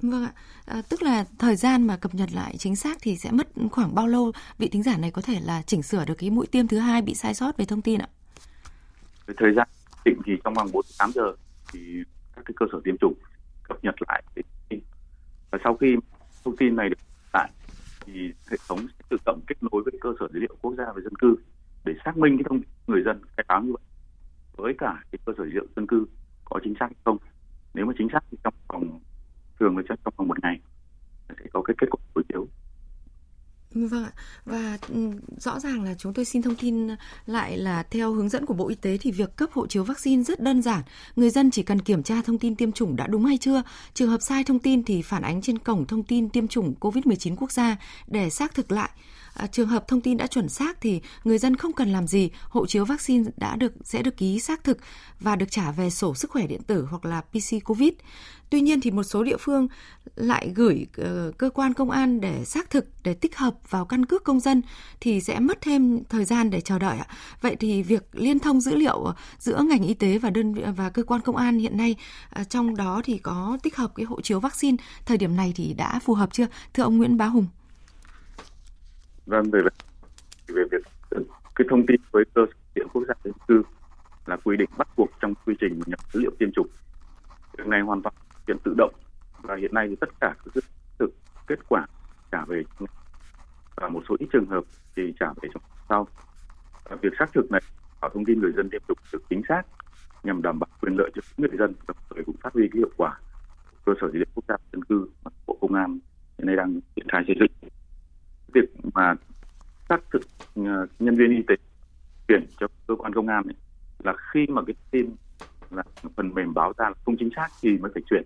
Vâng 0.01 0.23
ạ, 0.23 0.33
à, 0.65 0.81
tức 0.89 1.03
là 1.03 1.25
thời 1.39 1.55
gian 1.55 1.87
mà 1.87 1.97
cập 1.97 2.15
nhật 2.15 2.29
lại 2.33 2.55
chính 2.57 2.75
xác 2.75 2.97
thì 3.01 3.17
sẽ 3.17 3.31
mất 3.31 3.47
khoảng 3.71 3.95
bao 3.95 4.07
lâu? 4.07 4.31
Vị 4.57 4.67
thính 4.67 4.83
giả 4.83 4.97
này 4.97 5.11
có 5.11 5.21
thể 5.21 5.39
là 5.39 5.61
chỉnh 5.61 5.83
sửa 5.83 6.05
được 6.05 6.15
cái 6.17 6.29
mũi 6.29 6.47
tiêm 6.47 6.67
thứ 6.67 6.79
hai 6.79 7.01
bị 7.01 7.13
sai 7.13 7.33
sót 7.33 7.57
về 7.57 7.65
thông 7.65 7.81
tin 7.81 7.99
ạ? 7.99 8.07
Thời 9.37 9.53
gian 9.55 9.67
định 10.05 10.21
thì 10.25 10.33
trong 10.43 10.53
vòng 10.53 10.69
48 10.73 11.11
giờ 11.11 11.35
thì 11.73 12.03
các 12.35 12.41
cái 12.45 12.53
cơ 12.55 12.65
sở 12.71 12.79
tiêm 12.83 12.97
chủng 12.97 13.13
cập 13.63 13.83
nhật 13.83 13.95
lại 14.07 14.23
và 15.51 15.59
sau 15.63 15.75
khi 15.75 15.95
thông 16.45 16.57
tin 16.57 16.75
này 16.75 16.89
được 16.89 16.97
lại 17.33 17.49
thì 18.05 18.33
hệ 18.51 18.57
thống 18.67 18.79
sẽ 18.79 19.05
tự 19.09 19.17
động 19.25 19.39
kết 19.47 19.55
nối 19.61 19.83
với 19.83 19.93
cơ 20.01 20.09
sở 20.19 20.27
dữ 20.33 20.39
liệu 20.39 20.55
quốc 20.61 20.73
gia 20.77 20.83
về 20.95 21.01
dân 21.03 21.15
cư 21.15 21.35
để 21.85 21.93
xác 22.05 22.17
minh 22.17 22.37
cái 22.37 22.43
thông 22.49 22.59
tin 22.61 22.69
người 22.87 23.01
dân 23.05 23.21
khai 23.37 23.45
báo 23.47 23.61
như 23.61 23.71
vậy. 23.71 23.83
Với 24.55 24.73
cả 24.77 25.03
cái 25.11 25.19
cơ 25.25 25.33
sở 25.37 25.43
dữ 25.43 25.51
liệu 25.53 25.65
dân 25.75 25.87
cư 25.87 26.05
có 26.45 26.59
chính 26.63 26.73
xác 26.79 26.85
hay 26.85 26.95
không. 27.05 27.17
Nếu 27.73 27.85
mà 27.85 27.93
chính 27.97 28.07
xác 28.13 28.19
thì 28.31 28.37
trong 28.43 28.53
vòng 28.67 28.99
thường 29.59 29.77
là 29.77 29.83
chắc 29.89 29.99
trong 30.05 30.13
vòng 30.17 30.27
một 30.27 30.43
ngày 30.43 30.59
sẽ 31.29 31.45
có 31.53 31.61
cái 31.61 31.75
kết 31.79 31.87
quả 31.91 31.99
đối 32.15 32.23
chiếu 32.29 32.47
Vâng 33.75 34.03
ạ. 34.03 34.11
Và 34.45 34.77
ừ, 34.89 35.11
rõ 35.37 35.59
ràng 35.59 35.83
là 35.83 35.93
chúng 35.97 36.13
tôi 36.13 36.25
xin 36.25 36.41
thông 36.41 36.55
tin 36.55 36.87
lại 37.25 37.57
là 37.57 37.83
theo 37.83 38.13
hướng 38.13 38.29
dẫn 38.29 38.45
của 38.45 38.53
Bộ 38.53 38.69
Y 38.69 38.75
tế 38.75 38.97
thì 38.97 39.11
việc 39.11 39.35
cấp 39.35 39.49
hộ 39.53 39.67
chiếu 39.67 39.83
vaccine 39.83 40.23
rất 40.23 40.39
đơn 40.39 40.61
giản. 40.61 40.81
Người 41.15 41.29
dân 41.29 41.51
chỉ 41.51 41.63
cần 41.63 41.81
kiểm 41.81 42.03
tra 42.03 42.21
thông 42.21 42.39
tin 42.39 42.55
tiêm 42.55 42.71
chủng 42.71 42.95
đã 42.95 43.07
đúng 43.07 43.25
hay 43.25 43.37
chưa. 43.37 43.63
Trường 43.93 44.09
hợp 44.09 44.21
sai 44.21 44.43
thông 44.43 44.59
tin 44.59 44.83
thì 44.83 45.01
phản 45.01 45.21
ánh 45.21 45.41
trên 45.41 45.57
cổng 45.57 45.85
thông 45.85 46.03
tin 46.03 46.29
tiêm 46.29 46.47
chủng 46.47 46.73
COVID-19 46.79 47.35
quốc 47.35 47.51
gia 47.51 47.77
để 48.07 48.29
xác 48.29 48.55
thực 48.55 48.71
lại 48.71 48.89
à, 49.35 49.47
trường 49.47 49.67
hợp 49.67 49.87
thông 49.87 50.01
tin 50.01 50.17
đã 50.17 50.27
chuẩn 50.27 50.49
xác 50.49 50.81
thì 50.81 51.01
người 51.23 51.37
dân 51.37 51.55
không 51.55 51.73
cần 51.73 51.91
làm 51.91 52.07
gì, 52.07 52.29
hộ 52.49 52.65
chiếu 52.65 52.85
vaccine 52.85 53.31
đã 53.37 53.55
được 53.55 53.73
sẽ 53.83 54.01
được 54.01 54.17
ký 54.17 54.39
xác 54.39 54.63
thực 54.63 54.77
và 55.19 55.35
được 55.35 55.51
trả 55.51 55.71
về 55.71 55.89
sổ 55.89 56.15
sức 56.15 56.31
khỏe 56.31 56.47
điện 56.47 56.61
tử 56.67 56.87
hoặc 56.89 57.05
là 57.05 57.21
PC 57.21 57.65
Covid. 57.65 57.93
Tuy 58.49 58.61
nhiên 58.61 58.81
thì 58.81 58.91
một 58.91 59.03
số 59.03 59.23
địa 59.23 59.37
phương 59.39 59.67
lại 60.15 60.51
gửi 60.55 60.85
uh, 61.01 61.37
cơ 61.37 61.49
quan 61.49 61.73
công 61.73 61.89
an 61.89 62.21
để 62.21 62.45
xác 62.45 62.69
thực 62.69 62.85
để 63.03 63.13
tích 63.13 63.37
hợp 63.37 63.55
vào 63.69 63.85
căn 63.85 64.05
cước 64.05 64.23
công 64.23 64.39
dân 64.39 64.61
thì 64.99 65.21
sẽ 65.21 65.39
mất 65.39 65.61
thêm 65.61 66.03
thời 66.09 66.25
gian 66.25 66.49
để 66.49 66.61
chờ 66.61 66.79
đợi 66.79 66.97
ạ. 66.97 67.07
Vậy 67.41 67.55
thì 67.59 67.83
việc 67.83 68.03
liên 68.13 68.39
thông 68.39 68.61
dữ 68.61 68.75
liệu 68.75 69.13
giữa 69.37 69.61
ngành 69.69 69.83
y 69.83 69.93
tế 69.93 70.17
và 70.17 70.29
đơn 70.29 70.73
và 70.75 70.89
cơ 70.89 71.03
quan 71.03 71.21
công 71.21 71.35
an 71.35 71.57
hiện 71.57 71.77
nay 71.77 71.95
uh, 72.41 72.49
trong 72.49 72.75
đó 72.75 73.01
thì 73.05 73.17
có 73.17 73.57
tích 73.63 73.75
hợp 73.75 73.91
cái 73.95 74.05
hộ 74.05 74.21
chiếu 74.21 74.39
vaccine 74.39 74.77
thời 75.05 75.17
điểm 75.17 75.35
này 75.35 75.53
thì 75.55 75.73
đã 75.73 75.99
phù 75.99 76.13
hợp 76.13 76.29
chưa? 76.33 76.47
Thưa 76.73 76.83
ông 76.83 76.97
Nguyễn 76.97 77.17
Bá 77.17 77.25
Hùng. 77.25 77.45
Vâng, 79.25 79.51
về 79.51 79.61
về 80.47 80.63
việc 80.71 80.81
ừ, 81.09 81.23
cái 81.55 81.67
thông 81.69 81.85
tin 81.85 82.01
với 82.11 82.23
cơ 82.33 82.41
sở 82.45 82.53
dữ 82.75 82.81
liệu 82.81 82.87
quốc 82.93 83.03
gia 83.07 83.13
dân 83.23 83.33
cư 83.47 83.63
là 84.25 84.37
quy 84.43 84.57
định 84.57 84.69
bắt 84.77 84.87
buộc 84.97 85.09
trong 85.19 85.33
quy 85.45 85.55
trình 85.59 85.79
nhập 85.85 85.99
dữ 86.13 86.19
liệu 86.19 86.31
tiêm 86.39 86.51
chủng. 86.51 86.67
Việc 87.57 87.67
này 87.67 87.81
hoàn 87.81 88.01
toàn 88.01 88.15
hiện 88.47 88.57
tự 88.63 88.73
động 88.77 88.93
và 89.41 89.55
hiện 89.55 89.73
nay 89.73 89.87
thì 89.89 89.95
tất 89.95 90.09
cả 90.21 90.35
các 90.55 90.63
thực 90.99 91.09
kết 91.47 91.59
quả 91.69 91.85
trả 92.31 92.45
về 92.45 92.63
và 93.75 93.89
một 93.89 94.03
số 94.09 94.15
ít 94.19 94.27
trường 94.33 94.45
hợp 94.45 94.63
thì 94.95 95.13
trả 95.19 95.27
về 95.41 95.49
trong 95.53 95.63
sau. 95.89 96.07
Và 96.89 96.95
việc 97.01 97.13
xác 97.19 97.33
thực 97.33 97.51
này 97.51 97.61
bảo 98.01 98.11
thông 98.13 98.25
tin 98.25 98.39
người 98.39 98.51
dân 98.57 98.69
tiêm 98.69 98.81
chủng 98.87 98.97
được 99.13 99.23
chính 99.29 99.41
xác 99.49 99.61
nhằm 100.23 100.41
đảm 100.41 100.59
bảo 100.59 100.67
quyền 100.81 100.95
lợi 100.97 101.11
cho 101.15 101.21
người 101.37 101.57
dân 101.59 101.73
đồng 101.87 101.97
thời 102.09 102.23
cũng 102.23 102.35
phát 102.43 102.53
huy 102.53 102.67
cái 102.71 102.77
hiệu 102.77 102.89
quả 102.97 103.19
cơ 103.85 103.93
sở 104.01 104.07
dữ 104.07 104.19
liệu 104.19 104.27
quốc 104.35 104.45
gia 104.47 104.55
dân 104.71 104.83
cư 104.83 105.09
mà 105.23 105.31
bộ 105.47 105.57
công 105.61 105.73
an 105.73 105.99
hiện 106.37 106.47
nay 106.47 106.55
đang 106.55 106.79
triển 106.95 107.05
khai 107.09 107.23
xây 107.27 107.35
dựng 107.39 107.69
việc 108.55 108.69
mà 108.93 109.15
xác 109.89 109.99
thực 110.13 110.21
ờ, 110.55 110.87
nhân 110.99 111.15
viên 111.17 111.31
y 111.31 111.43
tế 111.47 111.55
chuyển 112.27 112.45
cho 112.59 112.67
cơ 112.87 112.95
quan 112.95 113.13
công 113.13 113.27
an 113.27 113.43
ấy, 113.43 113.55
là 114.03 114.13
khi 114.33 114.45
mà 114.49 114.61
cái 114.67 114.75
tin 114.91 115.15
là 115.69 115.83
phần 116.17 116.33
mềm 116.33 116.53
báo 116.53 116.73
ra 116.77 116.89
là 116.89 116.95
không 117.05 117.15
chính 117.19 117.29
xác 117.35 117.49
thì 117.61 117.77
mới 117.77 117.91
phải 117.93 118.03
chuyển 118.09 118.23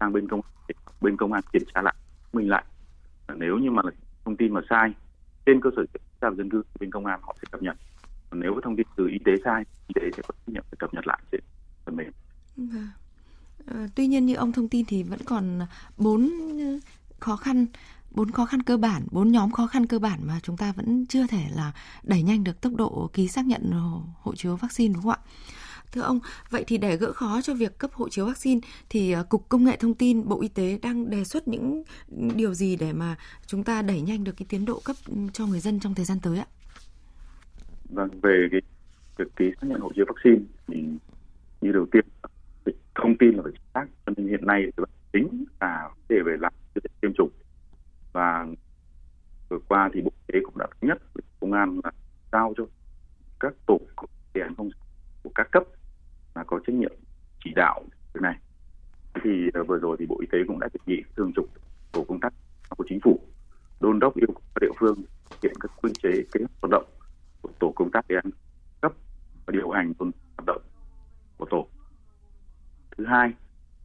sang 0.00 0.12
bên 0.12 0.28
công 0.28 0.40
bên 1.00 1.16
công 1.16 1.32
an 1.32 1.42
kiểm 1.52 1.62
tra 1.74 1.82
lại 1.82 1.94
mình 2.32 2.48
lại. 2.48 2.64
Nếu 3.36 3.58
như 3.58 3.70
mà 3.70 3.82
là 3.84 3.90
thông 4.24 4.36
tin 4.36 4.54
mà 4.54 4.60
sai 4.70 4.92
trên 5.46 5.60
cơ 5.60 5.70
sở 5.76 5.82
kiểm 5.92 6.02
tra 6.20 6.30
dân 6.36 6.50
cư 6.50 6.62
bên 6.80 6.90
công 6.90 7.06
an 7.06 7.20
họ 7.22 7.36
sẽ 7.42 7.48
cập 7.52 7.62
nhật. 7.62 7.76
Còn 8.30 8.40
nếu 8.40 8.60
thông 8.62 8.76
tin 8.76 8.86
từ 8.96 9.08
y 9.08 9.18
tế 9.24 9.32
sai 9.44 9.64
y 9.86 9.92
tế 9.94 10.02
sẽ 10.16 10.22
có 10.22 10.32
trách 10.32 10.52
nhiệm 10.52 10.62
phải 10.62 10.76
cập 10.78 10.94
nhật 10.94 11.06
lại 11.06 11.20
trên 11.32 11.40
phần 11.86 11.96
mềm. 11.96 12.12
Vâng. 12.56 12.88
Ờ, 13.66 13.86
tuy 13.94 14.06
nhiên 14.06 14.26
như 14.26 14.34
ông 14.34 14.52
thông 14.52 14.68
tin 14.68 14.86
thì 14.88 15.02
vẫn 15.02 15.18
còn 15.26 15.60
bốn 15.96 16.30
ờ, 16.58 16.78
khó 17.20 17.36
khăn 17.36 17.66
bốn 18.10 18.30
khó 18.30 18.46
khăn 18.46 18.62
cơ 18.62 18.76
bản, 18.76 19.06
bốn 19.10 19.32
nhóm 19.32 19.50
khó 19.50 19.66
khăn 19.66 19.86
cơ 19.86 19.98
bản 19.98 20.20
mà 20.26 20.40
chúng 20.42 20.56
ta 20.56 20.72
vẫn 20.76 21.06
chưa 21.06 21.26
thể 21.26 21.42
là 21.56 21.72
đẩy 22.02 22.22
nhanh 22.22 22.44
được 22.44 22.60
tốc 22.60 22.72
độ 22.76 23.10
ký 23.12 23.28
xác 23.28 23.46
nhận 23.46 23.70
hộ 24.20 24.34
chiếu 24.34 24.56
vaccine 24.56 24.94
đúng 24.94 25.02
không 25.02 25.12
ạ? 25.12 25.18
Thưa 25.92 26.00
ông, 26.00 26.20
vậy 26.50 26.64
thì 26.66 26.78
để 26.78 26.96
gỡ 26.96 27.12
khó 27.12 27.40
cho 27.42 27.54
việc 27.54 27.78
cấp 27.78 27.92
hộ 27.92 28.08
chiếu 28.08 28.26
vaccine 28.26 28.60
thì 28.88 29.12
ờ, 29.12 29.22
Cục 29.22 29.48
Công 29.48 29.64
nghệ 29.64 29.76
Thông 29.76 29.94
tin 29.94 30.28
Bộ 30.28 30.40
Y 30.40 30.48
tế 30.48 30.78
đang 30.82 31.10
đề 31.10 31.24
xuất 31.24 31.48
những 31.48 31.82
điều 32.36 32.54
gì 32.54 32.76
để 32.76 32.92
mà 32.92 33.16
chúng 33.46 33.64
ta 33.64 33.82
đẩy 33.82 34.00
nhanh 34.00 34.24
được 34.24 34.32
cái 34.36 34.46
tiến 34.48 34.64
độ 34.64 34.80
cấp 34.84 34.96
cho 35.32 35.46
người 35.46 35.60
dân 35.60 35.80
trong 35.80 35.94
thời 35.94 36.04
gian 36.04 36.18
tới 36.22 36.38
ạ? 36.38 36.46
Vâng, 37.88 38.08
về 38.22 38.48
cái 38.50 38.60
việc 39.18 39.36
ký 39.36 39.44
xác 39.60 39.66
nhận 39.66 39.80
hộ 39.80 39.92
chiếu 39.96 40.04
vaccine 40.08 40.44
thì 40.68 40.84
như 41.60 41.72
đầu 41.72 41.86
tiên 41.92 42.04
thông 42.94 43.18
tin 43.18 43.34
là 43.36 43.42
phải 43.42 43.52
chính 43.52 43.62
xác 43.74 43.86
cho 44.06 44.12
nên 44.16 44.28
hiện 44.28 44.46
nay 44.46 44.66
tính 45.12 45.44
là 45.60 45.88
để 46.08 46.16
về 46.26 46.36
làm 46.40 46.52
tiêm 47.00 47.14
chủng 47.14 47.30
và 48.12 48.46
vừa 49.48 49.58
qua 49.68 49.90
thì 49.92 50.00
bộ 50.00 50.10
y 50.26 50.32
tế 50.32 50.40
cũng 50.44 50.58
đã 50.58 50.66
thống 50.66 50.88
nhất 50.88 50.98
với 51.14 51.22
công 51.40 51.52
an 51.52 51.80
là 51.84 51.90
giao 52.32 52.54
cho 52.56 52.64
các 53.40 53.54
tổ 53.66 53.80
đề 54.34 54.40
án 54.40 54.54
không 54.54 54.70
của 55.22 55.30
các 55.34 55.48
cấp 55.52 55.62
là 56.34 56.44
có 56.44 56.60
trách 56.66 56.74
nhiệm 56.74 56.92
chỉ 57.44 57.50
đạo 57.56 57.82
việc 58.14 58.20
này. 58.22 58.38
Thì 59.22 59.30
ờ, 59.54 59.64
vừa 59.64 59.78
rồi 59.78 59.96
thì 59.98 60.06
bộ 60.06 60.16
y 60.20 60.26
tế 60.32 60.38
cũng 60.48 60.60
đã 60.60 60.68
đề 60.72 60.80
nghị 60.86 61.02
thường 61.16 61.32
trực 61.36 61.44
tổ 61.92 62.04
công 62.08 62.20
tác 62.20 62.32
của 62.68 62.84
chính 62.88 63.00
phủ 63.04 63.20
đôn 63.80 63.98
đốc 63.98 64.16
yêu 64.16 64.26
cầu 64.26 64.42
các 64.54 64.60
địa 64.60 64.72
phương 64.78 65.02
thực 65.30 65.42
hiện 65.42 65.52
các 65.60 65.70
quy 65.82 65.92
chế 66.02 66.10
kế 66.32 66.40
hoạch 66.40 66.50
hoạt 66.62 66.70
động 66.70 66.84
của 67.42 67.50
tổ 67.58 67.72
công 67.76 67.90
tác 67.90 68.08
đề 68.08 68.16
án 68.16 68.30
cấp 68.80 68.92
và 69.46 69.52
điều 69.52 69.70
hành 69.70 69.92
hoạt 69.98 70.46
động 70.46 70.62
của 71.38 71.46
tổ. 71.50 71.68
Thứ 72.96 73.04
hai, 73.06 73.32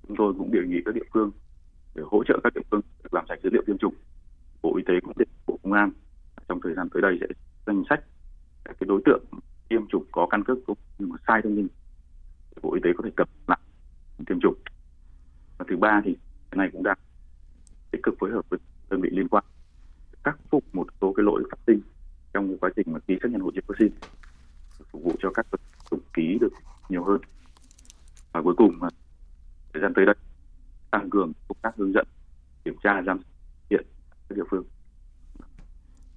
chúng 0.07 0.17
tôi 0.17 0.33
cũng 0.37 0.51
đề 0.51 0.59
nghị 0.67 0.81
các 0.85 0.95
địa 0.95 1.05
phương 1.13 1.31
để 1.95 2.03
hỗ 2.11 2.23
trợ 2.23 2.39
các 2.43 2.53
địa 2.55 2.61
phương 2.71 2.81
làm 3.11 3.25
sạch 3.29 3.39
dữ 3.43 3.49
liệu 3.53 3.63
tiêm 3.67 3.77
chủng 3.77 3.93
bộ 4.65 4.75
y 4.75 4.83
tế 4.87 4.93
cũng 5.01 5.13
như 5.17 5.25
bộ 5.47 5.59
công 5.63 5.73
an 5.73 5.91
trong 6.47 6.59
thời 6.63 6.73
gian 6.73 6.89
tới 6.89 7.01
đây 7.01 7.17
sẽ 7.21 7.27
danh 7.65 7.83
sách 7.89 8.03
các 8.65 8.75
cái 8.79 8.87
đối 8.87 9.01
tượng 9.05 9.23
tiêm 9.69 9.87
chủng 9.87 10.05
có 10.11 10.27
căn 10.31 10.43
cước 10.43 10.57
công 10.67 10.77
nhưng 10.99 11.09
mà 11.09 11.15
sai 11.27 11.41
thông 11.41 11.55
tin 11.55 11.67
bộ 12.61 12.73
y 12.73 12.81
tế 12.83 12.89
có 12.97 13.01
thể 13.03 13.11
cập 13.15 13.29
lại 13.47 13.59
tiêm 14.27 14.39
chủng. 14.39 14.55
Và 15.57 15.65
thứ 15.69 15.77
ba 15.77 16.01
thì 16.05 16.15
cái 16.51 16.57
này 16.57 16.69
cũng 16.71 16.83
đang 16.83 16.97
tích 17.91 18.03
cực 18.03 18.15
phối 18.19 18.31
hợp 18.31 18.49
với 18.49 18.59
đơn 18.89 19.01
vị 19.01 19.09
liên 19.11 19.27
quan 19.27 19.43
khắc 20.23 20.39
phục 20.49 20.63
một 20.73 20.87
số 21.01 21.13
cái 21.13 21.23
lỗi 21.23 21.43
phát 21.51 21.57
sinh 21.67 21.81
trong 22.33 22.57
quá 22.57 22.69
trình 22.75 22.87
mà 22.91 22.99
ký 22.99 23.17
xác 23.21 23.31
nhận 23.31 23.41
hộ 23.41 23.51
chiếu 23.51 23.63
vaccine, 23.67 23.95
phục 24.91 25.03
vụ 25.03 25.11
cho 25.19 25.31
các 25.33 25.47
tổng 25.89 25.99
ký 26.13 26.37
được 26.41 26.53
nhiều 26.89 27.03
hơn. 27.03 27.21
Và 28.31 28.41
cuối 28.41 28.53
cùng 28.57 28.79
thời 29.73 29.81
gian 29.81 29.93
tới 29.95 30.05
đây 30.05 30.15
tăng 30.91 31.09
cường 31.09 31.31
công 31.47 31.57
tác 31.61 31.71
hướng 31.77 31.93
dẫn, 31.93 32.07
kiểm 32.65 32.75
tra, 32.83 33.01
giám 33.05 33.19
sát 33.19 33.34
hiện 34.29 34.29
các 34.29 34.35
địa 34.35 34.47
phương 34.51 34.63
À, 35.39 35.47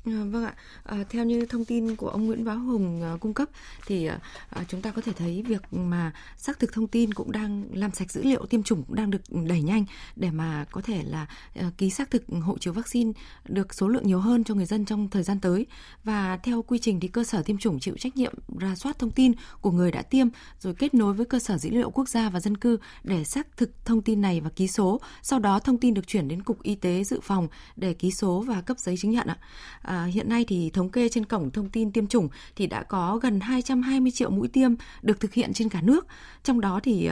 Ờ, 0.04 0.12
vâng 0.30 0.44
ạ, 0.44 0.54
à, 0.84 1.04
theo 1.10 1.24
như 1.24 1.46
thông 1.46 1.64
tin 1.64 1.96
của 1.96 2.08
ông 2.08 2.26
Nguyễn 2.26 2.44
Bá 2.44 2.54
Hùng 2.54 3.02
à, 3.02 3.16
cung 3.20 3.34
cấp 3.34 3.48
thì 3.86 4.06
à, 4.06 4.64
chúng 4.68 4.82
ta 4.82 4.90
có 4.90 5.02
thể 5.02 5.12
thấy 5.12 5.42
việc 5.42 5.62
mà 5.72 6.12
xác 6.36 6.58
thực 6.58 6.72
thông 6.72 6.86
tin 6.86 7.14
cũng 7.14 7.32
đang 7.32 7.64
làm 7.72 7.92
sạch 7.92 8.12
dữ 8.12 8.22
liệu 8.22 8.46
tiêm 8.46 8.62
chủng 8.62 8.82
cũng 8.82 8.96
đang 8.96 9.10
được 9.10 9.22
đẩy 9.48 9.62
nhanh 9.62 9.84
để 10.16 10.30
mà 10.30 10.64
có 10.70 10.80
thể 10.80 11.02
là 11.02 11.26
à, 11.54 11.70
ký 11.78 11.90
xác 11.90 12.10
thực 12.10 12.24
hộ 12.42 12.58
chiếu 12.58 12.72
vaccine 12.72 13.12
được 13.48 13.74
số 13.74 13.88
lượng 13.88 14.06
nhiều 14.06 14.20
hơn 14.20 14.44
cho 14.44 14.54
người 14.54 14.66
dân 14.66 14.84
trong 14.84 15.10
thời 15.10 15.22
gian 15.22 15.40
tới. 15.40 15.66
Và 16.04 16.36
theo 16.36 16.62
quy 16.62 16.78
trình 16.78 17.00
thì 17.00 17.08
cơ 17.08 17.24
sở 17.24 17.42
tiêm 17.42 17.58
chủng 17.58 17.80
chịu 17.80 17.94
trách 17.98 18.16
nhiệm 18.16 18.34
ra 18.58 18.74
soát 18.74 18.98
thông 18.98 19.10
tin 19.10 19.32
của 19.60 19.70
người 19.70 19.90
đã 19.90 20.02
tiêm 20.02 20.26
rồi 20.60 20.74
kết 20.74 20.94
nối 20.94 21.14
với 21.14 21.26
cơ 21.26 21.38
sở 21.38 21.58
dữ 21.58 21.70
liệu 21.70 21.90
quốc 21.90 22.08
gia 22.08 22.30
và 22.30 22.40
dân 22.40 22.56
cư 22.56 22.78
để 23.04 23.24
xác 23.24 23.56
thực 23.56 23.84
thông 23.84 24.02
tin 24.02 24.20
này 24.20 24.40
và 24.40 24.50
ký 24.50 24.68
số. 24.68 25.00
Sau 25.22 25.38
đó 25.38 25.58
thông 25.58 25.78
tin 25.78 25.94
được 25.94 26.06
chuyển 26.06 26.28
đến 26.28 26.42
cục 26.42 26.62
y 26.62 26.74
tế 26.74 27.04
dự 27.04 27.20
phòng 27.22 27.48
để 27.76 27.94
ký 27.94 28.10
số 28.10 28.40
và 28.40 28.60
cấp 28.60 28.78
giấy 28.78 28.96
chứng 28.96 29.10
nhận 29.10 29.26
ạ. 29.26 29.36
À, 29.82 29.97
hiện 30.04 30.28
nay 30.28 30.44
thì 30.48 30.70
thống 30.70 30.88
kê 30.88 31.08
trên 31.08 31.24
cổng 31.24 31.50
thông 31.50 31.70
tin 31.70 31.92
tiêm 31.92 32.06
chủng 32.06 32.28
thì 32.56 32.66
đã 32.66 32.82
có 32.82 33.18
gần 33.22 33.40
220 33.40 34.10
triệu 34.10 34.30
mũi 34.30 34.48
tiêm 34.48 34.74
được 35.02 35.20
thực 35.20 35.34
hiện 35.34 35.52
trên 35.52 35.68
cả 35.68 35.80
nước. 35.80 36.06
Trong 36.44 36.60
đó 36.60 36.80
thì 36.82 37.10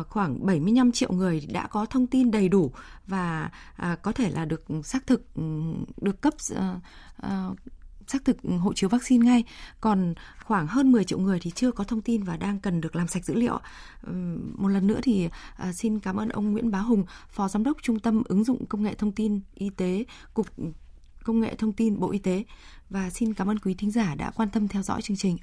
uh, 0.00 0.08
khoảng 0.08 0.46
75 0.46 0.92
triệu 0.92 1.12
người 1.12 1.46
đã 1.52 1.66
có 1.66 1.86
thông 1.86 2.06
tin 2.06 2.30
đầy 2.30 2.48
đủ 2.48 2.72
và 3.06 3.50
à, 3.76 3.96
có 4.02 4.12
thể 4.12 4.30
là 4.30 4.44
được 4.44 4.64
xác 4.84 5.06
thực 5.06 5.34
ừ, 5.34 5.42
được 6.00 6.20
cấp 6.20 6.34
ờ, 7.16 7.54
xác 8.06 8.24
thực 8.24 8.36
hộ 8.60 8.72
chiếu 8.74 8.88
vaccine 8.88 9.26
ngay 9.26 9.44
còn 9.80 10.14
khoảng 10.44 10.66
hơn 10.66 10.92
10 10.92 11.04
triệu 11.04 11.18
người 11.18 11.38
thì 11.42 11.50
chưa 11.50 11.70
có 11.72 11.84
thông 11.84 12.02
tin 12.02 12.22
và 12.22 12.36
đang 12.36 12.60
cần 12.60 12.80
được 12.80 12.96
làm 12.96 13.08
sạch 13.08 13.24
dữ 13.24 13.34
liệu 13.34 13.60
ừ, 14.02 14.12
một 14.54 14.68
lần 14.68 14.86
nữa 14.86 15.00
thì 15.02 15.28
xin 15.72 15.98
cảm 15.98 16.16
ơn 16.16 16.28
ông 16.28 16.52
Nguyễn 16.52 16.70
Bá 16.70 16.78
Hùng 16.78 17.04
phó 17.28 17.48
giám 17.48 17.64
đốc 17.64 17.76
trung 17.82 17.98
tâm 17.98 18.22
ứng 18.24 18.44
dụng 18.44 18.66
công 18.66 18.82
nghệ 18.82 18.94
thông 18.94 19.12
tin 19.12 19.40
y 19.54 19.70
tế 19.70 20.04
cục 20.34 20.46
Công 21.24 21.40
nghệ 21.40 21.54
Thông 21.54 21.72
tin 21.72 22.00
Bộ 22.00 22.10
Y 22.10 22.18
tế 22.18 22.44
và 22.90 23.10
xin 23.10 23.34
cảm 23.34 23.50
ơn 23.50 23.58
quý 23.58 23.74
thính 23.74 23.90
giả 23.90 24.14
đã 24.14 24.30
quan 24.30 24.50
tâm 24.50 24.68
theo 24.68 24.82
dõi 24.82 25.02
chương 25.02 25.16
trình. 25.16 25.36